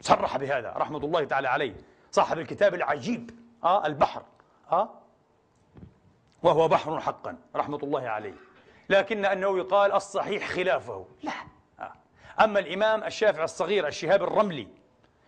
صرح 0.00 0.36
بهذا 0.36 0.72
رحمة 0.76 0.98
الله 0.98 1.24
تعالى 1.24 1.48
عليه. 1.48 1.74
صاحب 2.12 2.38
الكتاب 2.38 2.74
العجيب 2.74 3.30
آه 3.64 3.86
البحر 3.86 4.22
آه. 4.72 4.88
وهو 6.42 6.68
بحر 6.68 7.00
حقا 7.00 7.36
رحمة 7.56 7.78
الله 7.82 8.08
عليه. 8.08 8.34
لكن 8.88 9.24
النووي 9.24 9.60
قال 9.60 9.92
الصحيح 9.92 10.48
خلافه. 10.48 11.06
لا. 11.22 11.32
أما 12.40 12.58
الإمام 12.58 13.04
الشافعي 13.04 13.44
الصغير 13.44 13.86
الشهاب 13.86 14.22
الرملي 14.22 14.68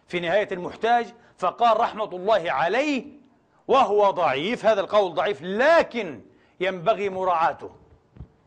في 0.09 0.21
نهاية 0.21 0.49
المحتاج 0.53 1.07
فقال 1.39 1.81
رحمة 1.81 2.05
الله 2.05 2.53
عليه 2.53 3.05
وهو 3.69 4.11
ضعيف 4.11 4.67
هذا 4.67 4.81
القول 4.81 5.15
ضعيف 5.15 5.43
لكن 5.43 6.23
ينبغي 6.61 7.09
مراعاته 7.09 7.71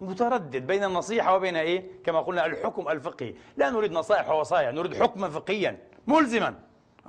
متردد 0.01 0.67
بين 0.67 0.83
النصيحة 0.83 1.35
وبين 1.35 1.55
إيه؟ 1.55 1.83
كما 2.05 2.19
قلنا 2.21 2.45
الحكم 2.45 2.89
الفقهي 2.89 3.33
لا 3.57 3.69
نريد 3.69 3.91
نصائح 3.91 4.29
ووصايا 4.29 4.71
نريد 4.71 5.03
حكما 5.03 5.29
فقهيا 5.29 5.77
ملزما 6.07 6.55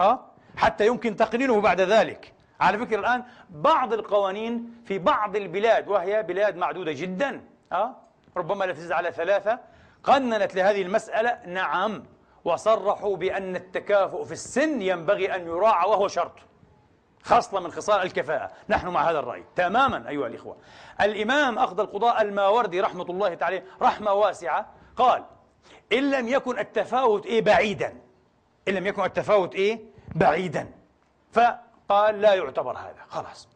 أه؟ 0.01 0.21
حتى 0.57 0.87
يمكن 0.87 1.17
تقنينه 1.17 1.61
بعد 1.61 1.81
ذلك 1.81 2.33
على 2.61 2.79
فكرة 2.79 2.99
الآن 2.99 3.25
بعض 3.51 3.93
القوانين 3.93 4.75
في 4.85 4.99
بعض 4.99 5.37
البلاد 5.37 5.89
وهي 5.89 6.23
بلاد 6.23 6.57
معدودة 6.57 6.93
جدا 6.93 7.41
أه؟ 7.73 7.97
ربما 8.37 8.65
لا 8.65 8.73
تزيد 8.73 8.93
على 8.93 9.13
ثلاثة 9.13 9.59
قننت 10.05 10.55
لهذه 10.55 10.83
المسألة 10.83 11.39
نعم 11.47 12.05
وصرحوا 12.45 13.17
بأن 13.17 13.57
التكافؤ 13.57 14.25
في 14.25 14.33
السن 14.33 14.83
ينبغي 14.83 15.35
أن 15.35 15.47
يراعى 15.47 15.89
وهو 15.89 16.09
شرط 16.09 16.33
خصلة 17.23 17.61
من 17.61 17.73
خصال 17.73 18.03
الكفاءة. 18.03 18.51
نحن 18.69 18.89
مع 18.89 19.11
هذا 19.11 19.19
الرأي 19.19 19.45
تماما 19.57 20.09
أيها 20.09 20.27
الإخوة. 20.27 20.57
الإمام 21.01 21.59
أخذ 21.59 21.81
القضاء 21.81 22.23
الماوردي 22.23 22.81
رحمة 22.81 23.07
الله 23.11 23.35
تعالى 23.35 23.63
رحمة 23.83 24.13
واسعة 24.13 24.67
قال 24.97 25.25
إن 25.93 26.11
لم 26.11 26.29
يكن 26.29 26.59
التفاوت 26.59 27.27
إيه 27.27 27.43
بعيدا 27.43 27.95
إن 28.69 28.75
لم 28.75 28.87
يكن 28.87 29.05
التفاوت 29.05 29.55
إيه 29.55 29.81
بعيدا. 30.15 30.71
فقال 31.33 32.21
لا 32.21 32.35
يعتبر 32.35 32.79
هذا 32.79 33.05
خلاص. 33.09 33.49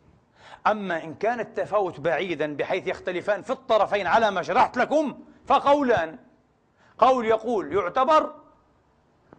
أما 0.67 1.05
إن 1.05 1.15
كان 1.15 1.41
التفاوت 1.41 2.01
بعيدا 2.01 2.57
بحيث 2.57 2.87
يختلفان 2.87 3.43
في 3.43 3.51
الطرفين 3.51 4.07
على 4.07 4.31
ما 4.31 4.43
شرحت 4.43 4.77
لكم 4.77 5.19
فقولان 5.47 6.19
قول 6.99 7.27
يقول 7.27 7.73
يعتبر 7.73 8.35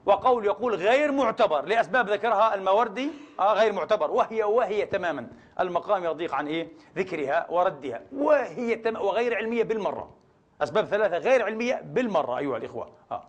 وقول 0.05 0.45
يقول 0.45 0.76
غير 0.76 1.12
معتبر 1.12 1.66
لأسباب 1.66 2.10
ذكرها 2.10 2.55
الماوردي 2.55 3.12
آه 3.39 3.53
غير 3.53 3.74
معتبر. 3.74 4.12
وهي 4.12 4.43
وهي 4.43 4.86
تماما. 4.86 5.28
المقام 5.60 6.03
يضيق 6.03 6.34
عن 6.34 6.47
إيه؟ 6.47 6.68
ذكرها 6.97 7.47
وردها. 7.49 8.01
وهي 8.14 8.76
تم 8.76 8.95
وغير 8.95 9.36
علمية 9.36 9.64
بالمرة. 9.64 10.10
أسباب 10.62 10.86
ثلاثة 10.86 11.18
غير 11.18 11.43
علمية 11.43 11.82
بالمرة 11.86 12.38
أيها 12.38 12.58
الإخوة. 12.58 12.89
آه. 13.12 13.24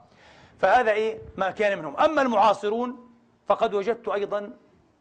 فهذا 0.58 0.90
إيه؟ 0.90 1.18
ما 1.36 1.50
كان 1.50 1.78
منهم. 1.78 1.96
أما 1.96 2.22
المعاصرون 2.22 3.08
فقد 3.46 3.74
وجدت 3.74 4.08
أيضا 4.08 4.52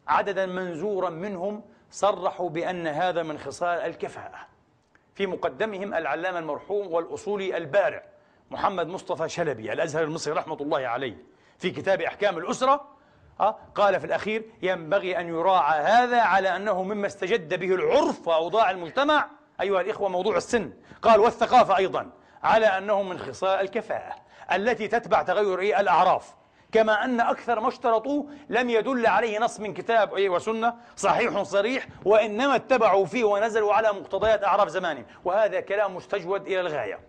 عددا 0.08 0.46
منزورا 0.46 1.10
منهم 1.10 1.62
صرحوا 1.90 2.48
بأن 2.50 2.86
هذا 2.86 3.22
من 3.22 3.38
خصال 3.38 3.78
الكفاءة. 3.78 4.38
في 5.14 5.26
مقدمهم 5.26 5.94
العلامة 5.94 6.38
المرحوم 6.38 6.92
والأصولي 6.92 7.56
البارع. 7.56 8.02
محمد 8.50 8.86
مصطفى 8.86 9.28
شلبي 9.28 9.72
الأزهر 9.72 10.04
المصري 10.04 10.34
رحمة 10.34 10.56
الله 10.60 10.86
عليه 10.86 11.16
في 11.58 11.70
كتاب 11.70 12.00
أحكام 12.00 12.38
الأسرة 12.38 12.98
قال 13.74 14.00
في 14.00 14.06
الأخير 14.06 14.44
ينبغي 14.62 15.18
أن 15.20 15.28
يراعى 15.28 15.80
هذا 15.80 16.20
على 16.20 16.56
أنه 16.56 16.82
مما 16.82 17.06
استجد 17.06 17.54
به 17.54 17.74
العرف 17.74 18.28
وأوضاع 18.28 18.70
المجتمع 18.70 19.28
أيها 19.60 19.80
الإخوة 19.80 20.08
موضوع 20.08 20.36
السن. 20.36 20.72
قال 21.02 21.20
والثقافة 21.20 21.76
أيضا 21.76 22.10
على 22.42 22.66
أنه 22.66 23.02
من 23.02 23.18
خصال 23.18 23.60
الكفاءة 23.60 24.14
التي 24.52 24.88
تتبع 24.88 25.22
تغير 25.22 25.58
إيه 25.58 25.80
الأعراف 25.80 26.34
كما 26.72 27.04
أن 27.04 27.20
أكثر 27.20 27.60
ما 27.60 27.68
اشترطوه 27.68 28.26
لم 28.48 28.70
يدل 28.70 29.06
عليه 29.06 29.38
نص 29.38 29.60
من 29.60 29.74
كتاب 29.74 30.14
إيه 30.14 30.28
وسنة 30.28 30.74
صحيح 30.96 31.42
صريح 31.42 31.86
وإنما 32.04 32.56
اتبعوا 32.56 33.06
فيه 33.06 33.24
ونزلوا 33.24 33.74
على 33.74 33.88
مقتضيات 33.92 34.44
أعراف 34.44 34.68
زمانهم 34.68 35.04
وهذا 35.24 35.60
كلام 35.60 35.96
مستجود 35.96 36.46
إلى 36.46 36.60
الغاية. 36.60 37.00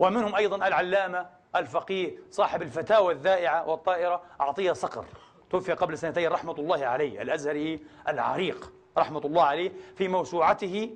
ومنهم 0.00 0.34
أيضا 0.34 0.56
العلامة 0.56 1.26
الفقيه 1.56 2.18
صاحب 2.30 2.62
الفتاوى 2.62 3.12
الذائعة 3.12 3.68
والطائرة 3.68 4.22
عطية 4.40 4.72
صقر. 4.72 5.04
توفي 5.50 5.72
قبل 5.72 5.98
سنتين 5.98 6.28
رحمة 6.28 6.54
الله 6.58 6.86
عليه 6.86 7.22
الأزهري 7.22 7.80
العريق 8.08 8.72
رحمة 8.98 9.20
الله 9.20 9.42
عليه 9.42 9.72
في 9.96 10.08
موسوعته 10.08 10.90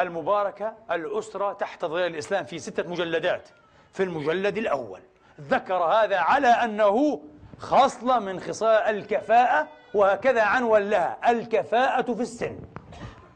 المباركة 0.00 0.74
الأسرة 0.90 1.52
تحت 1.52 1.84
ظلال 1.84 2.12
الإسلام 2.12 2.44
في 2.44 2.58
ستة 2.58 2.90
مجلدات. 2.90 3.48
في 3.92 4.02
المجلد 4.02 4.58
الأول 4.58 5.00
ذكر 5.40 5.74
هذا 5.74 6.18
على 6.18 6.48
أنه 6.48 7.22
خصلة 7.58 8.18
من 8.18 8.40
خصال 8.40 8.70
الكفاءة 8.70 9.68
وهكذا 9.94 10.42
عنوان 10.42 10.90
لها 10.90 11.30
الكفاءة 11.30 12.14
في 12.14 12.22
السن. 12.22 12.58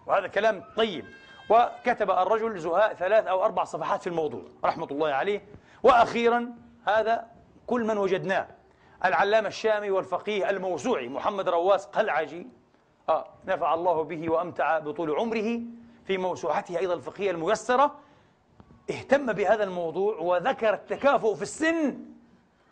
وهذا 0.07 0.27
كلام 0.27 0.65
طيب. 0.77 1.05
وكتب 1.51 2.11
الرجل 2.11 2.59
زهاء 2.59 2.95
ثلاث 2.95 3.27
أو 3.27 3.45
أربع 3.45 3.65
صفحات 3.65 4.01
في 4.01 4.07
الموضوع 4.07 4.43
رحمة 4.65 4.89
الله 4.91 5.09
عليه. 5.09 5.45
وأخيرا 5.83 6.53
هذا 6.87 7.27
كل 7.67 7.85
من 7.85 7.99
وجدناه 7.99 8.47
العلامة 9.05 9.49
الشامي 9.49 9.91
والفقيه 9.91 10.51
الموسوعي 10.51 11.09
محمد 11.09 11.49
رواس 11.49 11.87
قلعجي. 11.87 12.47
آه 13.09 13.27
نفع 13.47 13.75
الله 13.75 14.05
به 14.05 14.31
وأمتع 14.31 14.79
بطول 14.79 15.11
عمره 15.11 15.61
في 16.05 16.19
موسوعته 16.19 16.79
أيضا 16.79 16.95
الفقهية 16.95 17.31
الميسرة. 17.31 17.95
اهتم 18.91 19.33
بهذا 19.33 19.65
الموضوع 19.65 20.17
وذكر 20.17 20.75
التكافؤ 20.75 21.35
في 21.35 21.43
السن. 21.43 21.99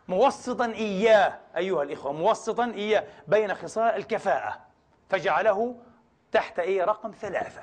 موسطا 0.09 0.67
إياه 0.67 1.39
أيها 1.57 1.83
الإخوة 1.83 2.13
موسطا 2.13 2.65
إياه 2.65 3.05
بين 3.29 3.55
خصال 3.55 3.85
الكفاءة 3.97 4.61
فجعله 5.09 5.77
تحت 6.33 6.59
أي 6.59 6.83
رقم 6.83 7.11
ثلاثة. 7.11 7.63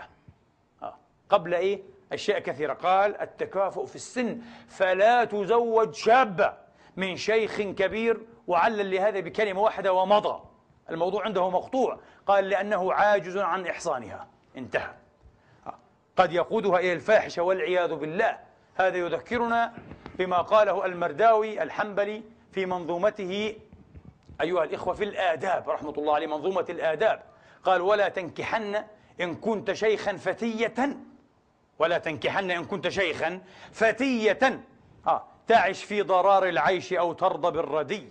قبل 1.29 1.53
إيه؟ 1.53 1.81
أشياء 2.11 2.39
كثيرة. 2.39 2.73
قال 2.73 3.21
التكافؤ 3.21 3.85
في 3.85 3.95
السن. 3.95 4.41
فلا 4.67 5.25
تزوج 5.25 5.93
شابة 5.93 6.53
من 6.97 7.15
شيخ 7.17 7.61
كبير 7.61 8.21
وعلل 8.47 8.91
لهذا 8.91 9.19
بكلمة 9.19 9.61
واحدة 9.61 9.93
ومضى. 9.93 10.43
الموضوع 10.89 11.25
عنده 11.25 11.49
مقطوع. 11.49 11.99
قال 12.27 12.49
لأنه 12.49 12.93
عاجز 12.93 13.37
عن 13.37 13.67
إحصانها. 13.67 14.27
انتهى. 14.57 14.93
قد 16.17 16.33
يقودها 16.33 16.79
إلى 16.79 16.93
الفاحشة 16.93 17.41
والعياذ 17.41 17.95
بالله. 17.95 18.39
هذا 18.75 18.97
يذكرنا 18.97 19.73
بما 20.17 20.41
قاله 20.41 20.85
المرداوي 20.85 21.63
الحنبلي 21.63 22.23
في 22.51 22.65
منظومته 22.65 23.55
أيها 24.41 24.63
الإخوة 24.63 24.93
في 24.93 25.03
الآداب 25.03 25.69
رحمة 25.69 25.93
الله 25.97 26.15
عليه 26.15 26.27
منظومة 26.27 26.65
الآداب. 26.69 27.23
قال 27.63 27.81
ولا 27.81 28.09
تنكحن 28.09 28.83
إن 29.21 29.35
كنت 29.35 29.73
شيخا 29.73 30.17
فتية 30.17 30.97
ولا 31.79 31.97
تنكحن 31.97 32.51
إن 32.51 32.65
كنت 32.65 32.87
شيخا 32.87 33.41
فتية 33.71 34.63
آه 35.07 35.23
تعش 35.47 35.83
في 35.83 36.01
ضرار 36.01 36.45
العيش 36.45 36.93
أو 36.93 37.13
ترضى 37.13 37.51
بالردي. 37.51 38.09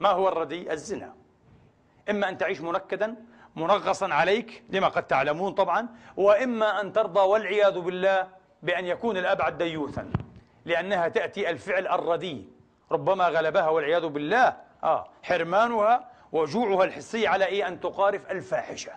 ما 0.00 0.08
هو 0.08 0.28
الردي؟ 0.28 0.72
الزنا. 0.72 1.14
إما 2.10 2.28
أن 2.28 2.38
تعيش 2.38 2.60
منكدا 2.60 3.14
منغصا 3.56 4.14
عليك 4.14 4.62
لما 4.70 4.88
قد 4.88 5.06
تعلمون 5.06 5.52
طبعا 5.52 5.88
وإما 6.16 6.80
أن 6.80 6.92
ترضى 6.92 7.20
والعياذ 7.20 7.78
بالله 7.80 8.28
بأن 8.62 8.86
يكون 8.86 9.16
الأبعد 9.16 9.58
ديوثا 9.58 10.10
لأنها 10.64 11.08
تأتي 11.08 11.50
الفعل 11.50 11.86
الردي. 11.86 12.48
ربما 12.92 13.28
غلبها 13.28 13.68
والعياذ 13.68 14.06
بالله 14.06 14.56
آه 14.84 15.08
حرمانها 15.22 16.10
وجوعها 16.32 16.84
الحسي 16.84 17.26
على 17.26 17.44
إيه؟ 17.44 17.68
أن 17.68 17.80
تقارف 17.80 18.30
الفاحشة. 18.30 18.92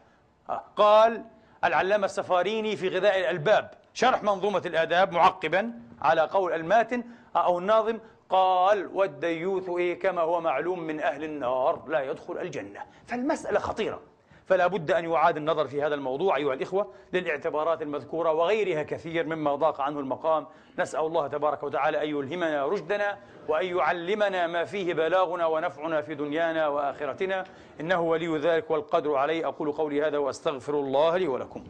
آه 0.49 0.63
قال 0.75 1.25
العلامة 1.63 2.05
السفاريني 2.05 2.75
في 2.75 2.87
غذاء 2.89 3.19
الألباب 3.19 3.82
شرح 3.93 4.23
منظومة 4.23 4.61
الآداب 4.65 5.11
معقبا 5.11 5.73
على 6.01 6.21
قول 6.21 6.53
الماتن 6.53 7.03
أو 7.35 7.59
الناظم 7.59 7.99
قال 8.29 8.89
والديوث 8.93 9.69
إيه 9.69 9.99
كما 9.99 10.21
هو 10.21 10.41
معلوم 10.41 10.79
من 10.79 10.99
أهل 10.99 11.23
النار 11.23 11.83
لا 11.87 12.01
يدخل 12.01 12.37
الجنة. 12.37 12.79
فالمسألة 13.07 13.59
خطيرة. 13.59 14.01
فلا 14.45 14.67
بد 14.67 14.91
أن 14.91 15.11
يعاد 15.11 15.37
النظر 15.37 15.67
في 15.67 15.83
هذا 15.83 15.95
الموضوع 15.95 16.37
أيها 16.37 16.53
الإخوة 16.53 16.87
للاعتبارات 17.13 17.81
المذكورة 17.81 18.31
وغيرها 18.31 18.83
كثير 18.83 19.25
مما 19.25 19.55
ضاق 19.55 19.81
عنه 19.81 19.99
المقام. 19.99 20.45
نسأل 20.79 20.99
الله 20.99 21.27
تبارك 21.27 21.63
وتعالى 21.63 22.03
أن 22.03 22.09
يلهمنا 22.09 22.65
رشدنا 22.65 23.17
وأن 23.47 23.65
يعلمنا 23.65 24.47
ما 24.47 24.65
فيه 24.65 24.93
بلاغنا 24.93 25.45
ونفعنا 25.45 26.01
في 26.01 26.15
دنيانا 26.15 26.67
وآخرتنا. 26.67 27.43
إنه 27.81 28.01
ولي 28.01 28.37
ذلك 28.37 28.71
والقدر 28.71 29.15
عليه. 29.15 29.47
أقول 29.47 29.71
قولي 29.71 30.07
هذا 30.07 30.17
وأستغفر 30.17 30.73
الله 30.73 31.17
لي 31.17 31.27
ولكم. 31.27 31.63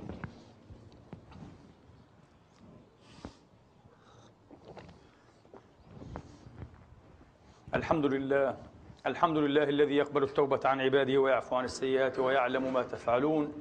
الحمد 7.75 8.05
لله. 8.05 8.57
الحمد 9.05 9.37
لله 9.37 9.63
الذي 9.63 9.95
يقبل 9.95 10.23
التوبة 10.23 10.59
عن 10.65 10.81
عباده 10.81 11.17
ويعفو 11.17 11.55
عن 11.55 11.63
السيئات 11.63 12.19
ويعلم 12.19 12.73
ما 12.73 12.81
تفعلون. 12.81 13.53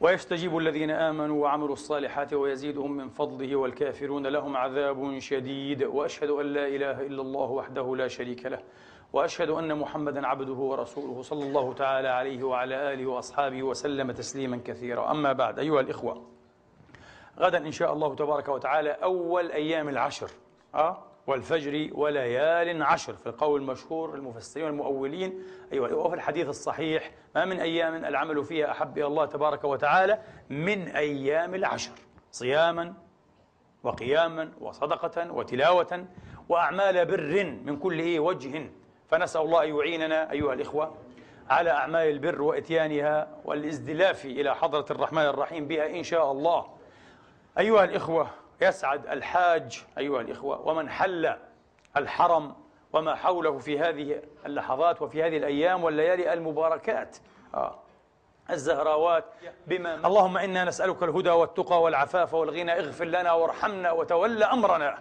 ويستجيب 0.00 0.58
الذين 0.58 0.90
آمنوا 0.90 1.42
وعملوا 1.42 1.72
الصالحات 1.72 2.32
ويزيدهم 2.32 2.96
من 2.96 3.08
فضله 3.08 3.56
والكافرون 3.56 4.26
لهم 4.26 4.56
عذاب 4.56 5.18
شديد. 5.18 5.82
وأشهد 5.82 6.30
أن 6.30 6.46
لا 6.46 6.66
إله 6.66 7.00
إلا 7.00 7.22
الله 7.22 7.50
وحده 7.50 7.96
لا 7.96 8.08
شريك 8.08 8.46
له. 8.46 8.62
وأشهد 9.12 9.50
أن 9.50 9.78
محمدا 9.78 10.26
عبده 10.26 10.54
ورسوله 10.54 11.22
صلى 11.22 11.44
الله 11.44 11.72
تعالى 11.72 12.08
عليه 12.08 12.42
وعلى 12.44 12.92
آله 12.92 13.06
وأصحابه 13.06 13.62
وسلم 13.62 14.12
تسليما 14.12 14.60
كثيرا. 14.64 15.10
أما 15.10 15.32
بعد 15.32 15.58
أيها 15.58 15.80
الإخوة 15.80 16.26
غدا 17.38 17.58
إن 17.58 17.72
شاء 17.72 17.92
الله 17.92 18.14
تبارك 18.14 18.48
وتعالى 18.48 18.90
أول 18.90 19.50
أيام 19.52 19.88
العشر. 19.88 20.30
أه؟ 20.74 21.09
والفجر 21.26 21.90
وليال 21.92 22.82
عشر 22.82 23.12
في 23.12 23.26
القول 23.26 23.60
المشهور 23.60 24.14
المفسرين 24.14 24.66
والمؤولين. 24.66 25.42
أيوة 25.72 25.94
وفي 25.94 26.14
الحديث 26.14 26.48
الصحيح 26.48 27.10
ما 27.34 27.44
من 27.44 27.60
أيام 27.60 28.04
العمل 28.04 28.44
فيها 28.44 28.70
أحب 28.70 28.98
إلى 28.98 29.06
الله 29.06 29.24
تبارك 29.24 29.64
وتعالى 29.64 30.18
من 30.50 30.88
أيام 30.88 31.54
العشر. 31.54 31.92
صياما 32.30 32.94
وقياما 33.82 34.52
وصدقة 34.60 35.32
وتلاوة 35.32 36.06
وأعمال 36.48 37.06
بر 37.06 37.44
من 37.64 37.76
كل 37.76 38.18
وجه. 38.18 38.70
فنسأل 39.08 39.40
الله 39.40 39.64
أن 39.64 39.76
يعيننا 39.76 40.32
أيها 40.32 40.52
الإخوة 40.52 40.94
على 41.50 41.70
أعمال 41.70 42.08
البر 42.08 42.42
وإتيانها 42.42 43.28
والإزدلاف 43.44 44.24
إلى 44.24 44.54
حضرة 44.54 44.86
الرحمن 44.90 45.22
الرحيم 45.22 45.68
بها 45.68 45.86
إن 45.98 46.02
شاء 46.02 46.32
الله. 46.32 46.66
أيها 47.58 47.84
الإخوة 47.84 48.26
يسعد 48.60 49.06
الحاج 49.06 49.84
أيها 49.98 50.20
الإخوة 50.20 50.60
ومن 50.68 50.88
حل 50.90 51.34
الحرم 51.96 52.54
وما 52.92 53.14
حوله 53.14 53.58
في 53.58 53.78
هذه 53.78 54.22
اللحظات 54.46 55.02
وفي 55.02 55.22
هذه 55.22 55.36
الأيام 55.36 55.84
والليالي 55.84 56.32
المباركات 56.32 57.16
آه. 57.54 57.78
الزهراوات 58.50 59.24
بما 59.66 59.94
اللهم 59.94 60.36
إنا 60.38 60.64
نسألك 60.64 61.02
الهدى 61.02 61.30
والتقى 61.30 61.82
والعفاف 61.82 62.34
والغنى 62.34 62.72
اغفر 62.72 63.04
لنا 63.04 63.32
وارحمنا 63.32 63.92
وتول 63.92 64.42
أمرنا 64.42 64.98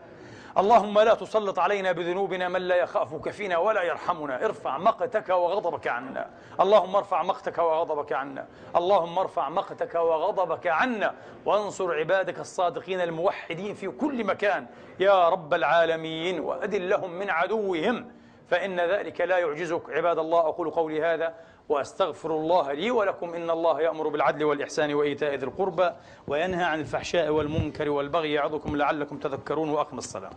اللهم 0.57 0.99
لا 0.99 1.13
تسلط 1.13 1.59
علينا 1.59 1.91
بذنوبنا 1.91 2.47
من 2.47 2.61
لا 2.61 2.75
يخافك 2.75 3.29
فينا 3.29 3.57
ولا 3.57 3.83
يرحمنا. 3.83 4.45
ارفع 4.45 4.77
مقتك 4.77 5.29
وغضبك 5.29 5.87
عنا. 5.87 6.29
اللهم 6.59 6.95
ارفع 6.95 7.23
مقتك 7.23 7.57
وغضبك 7.57 8.13
عنا. 8.13 8.47
اللهم 8.75 9.19
ارفع 9.19 9.49
مقتك 9.49 9.95
وغضبك 9.95 10.67
عنا. 10.67 11.15
وانصر 11.45 11.93
عبادك 11.93 12.39
الصادقين 12.39 13.01
الموحدين 13.01 13.73
في 13.73 13.87
كل 13.87 14.23
مكان. 14.23 14.65
يا 14.99 15.29
رب 15.29 15.53
العالمين. 15.53 16.39
وأدل 16.39 16.89
لهم 16.89 17.11
من 17.11 17.29
عدوهم. 17.29 18.11
فإن 18.47 18.79
ذلك 18.79 19.21
لا 19.21 19.37
يعجزك. 19.37 19.89
عباد 19.89 20.19
الله 20.19 20.39
أقول 20.39 20.69
قولي 20.69 21.01
هذا. 21.01 21.33
وأستغفر 21.69 22.35
الله 22.35 22.73
لي 22.73 22.91
ولكم 22.91 23.33
إن 23.33 23.49
الله 23.49 23.81
يأمر 23.81 24.07
بالعدل 24.07 24.43
والإحسان 24.43 24.93
وإيتاء 24.93 25.35
ذي 25.35 25.45
القربى 25.45 25.91
وينهى 26.27 26.63
عن 26.63 26.79
الفحشاء 26.79 27.29
والمنكر 27.29 27.89
والبغي 27.89 28.33
يعظكم 28.33 28.75
لعلكم 28.75 29.17
تذكرون 29.17 29.69
وأقم 29.69 29.97
الصلاة. 29.97 30.31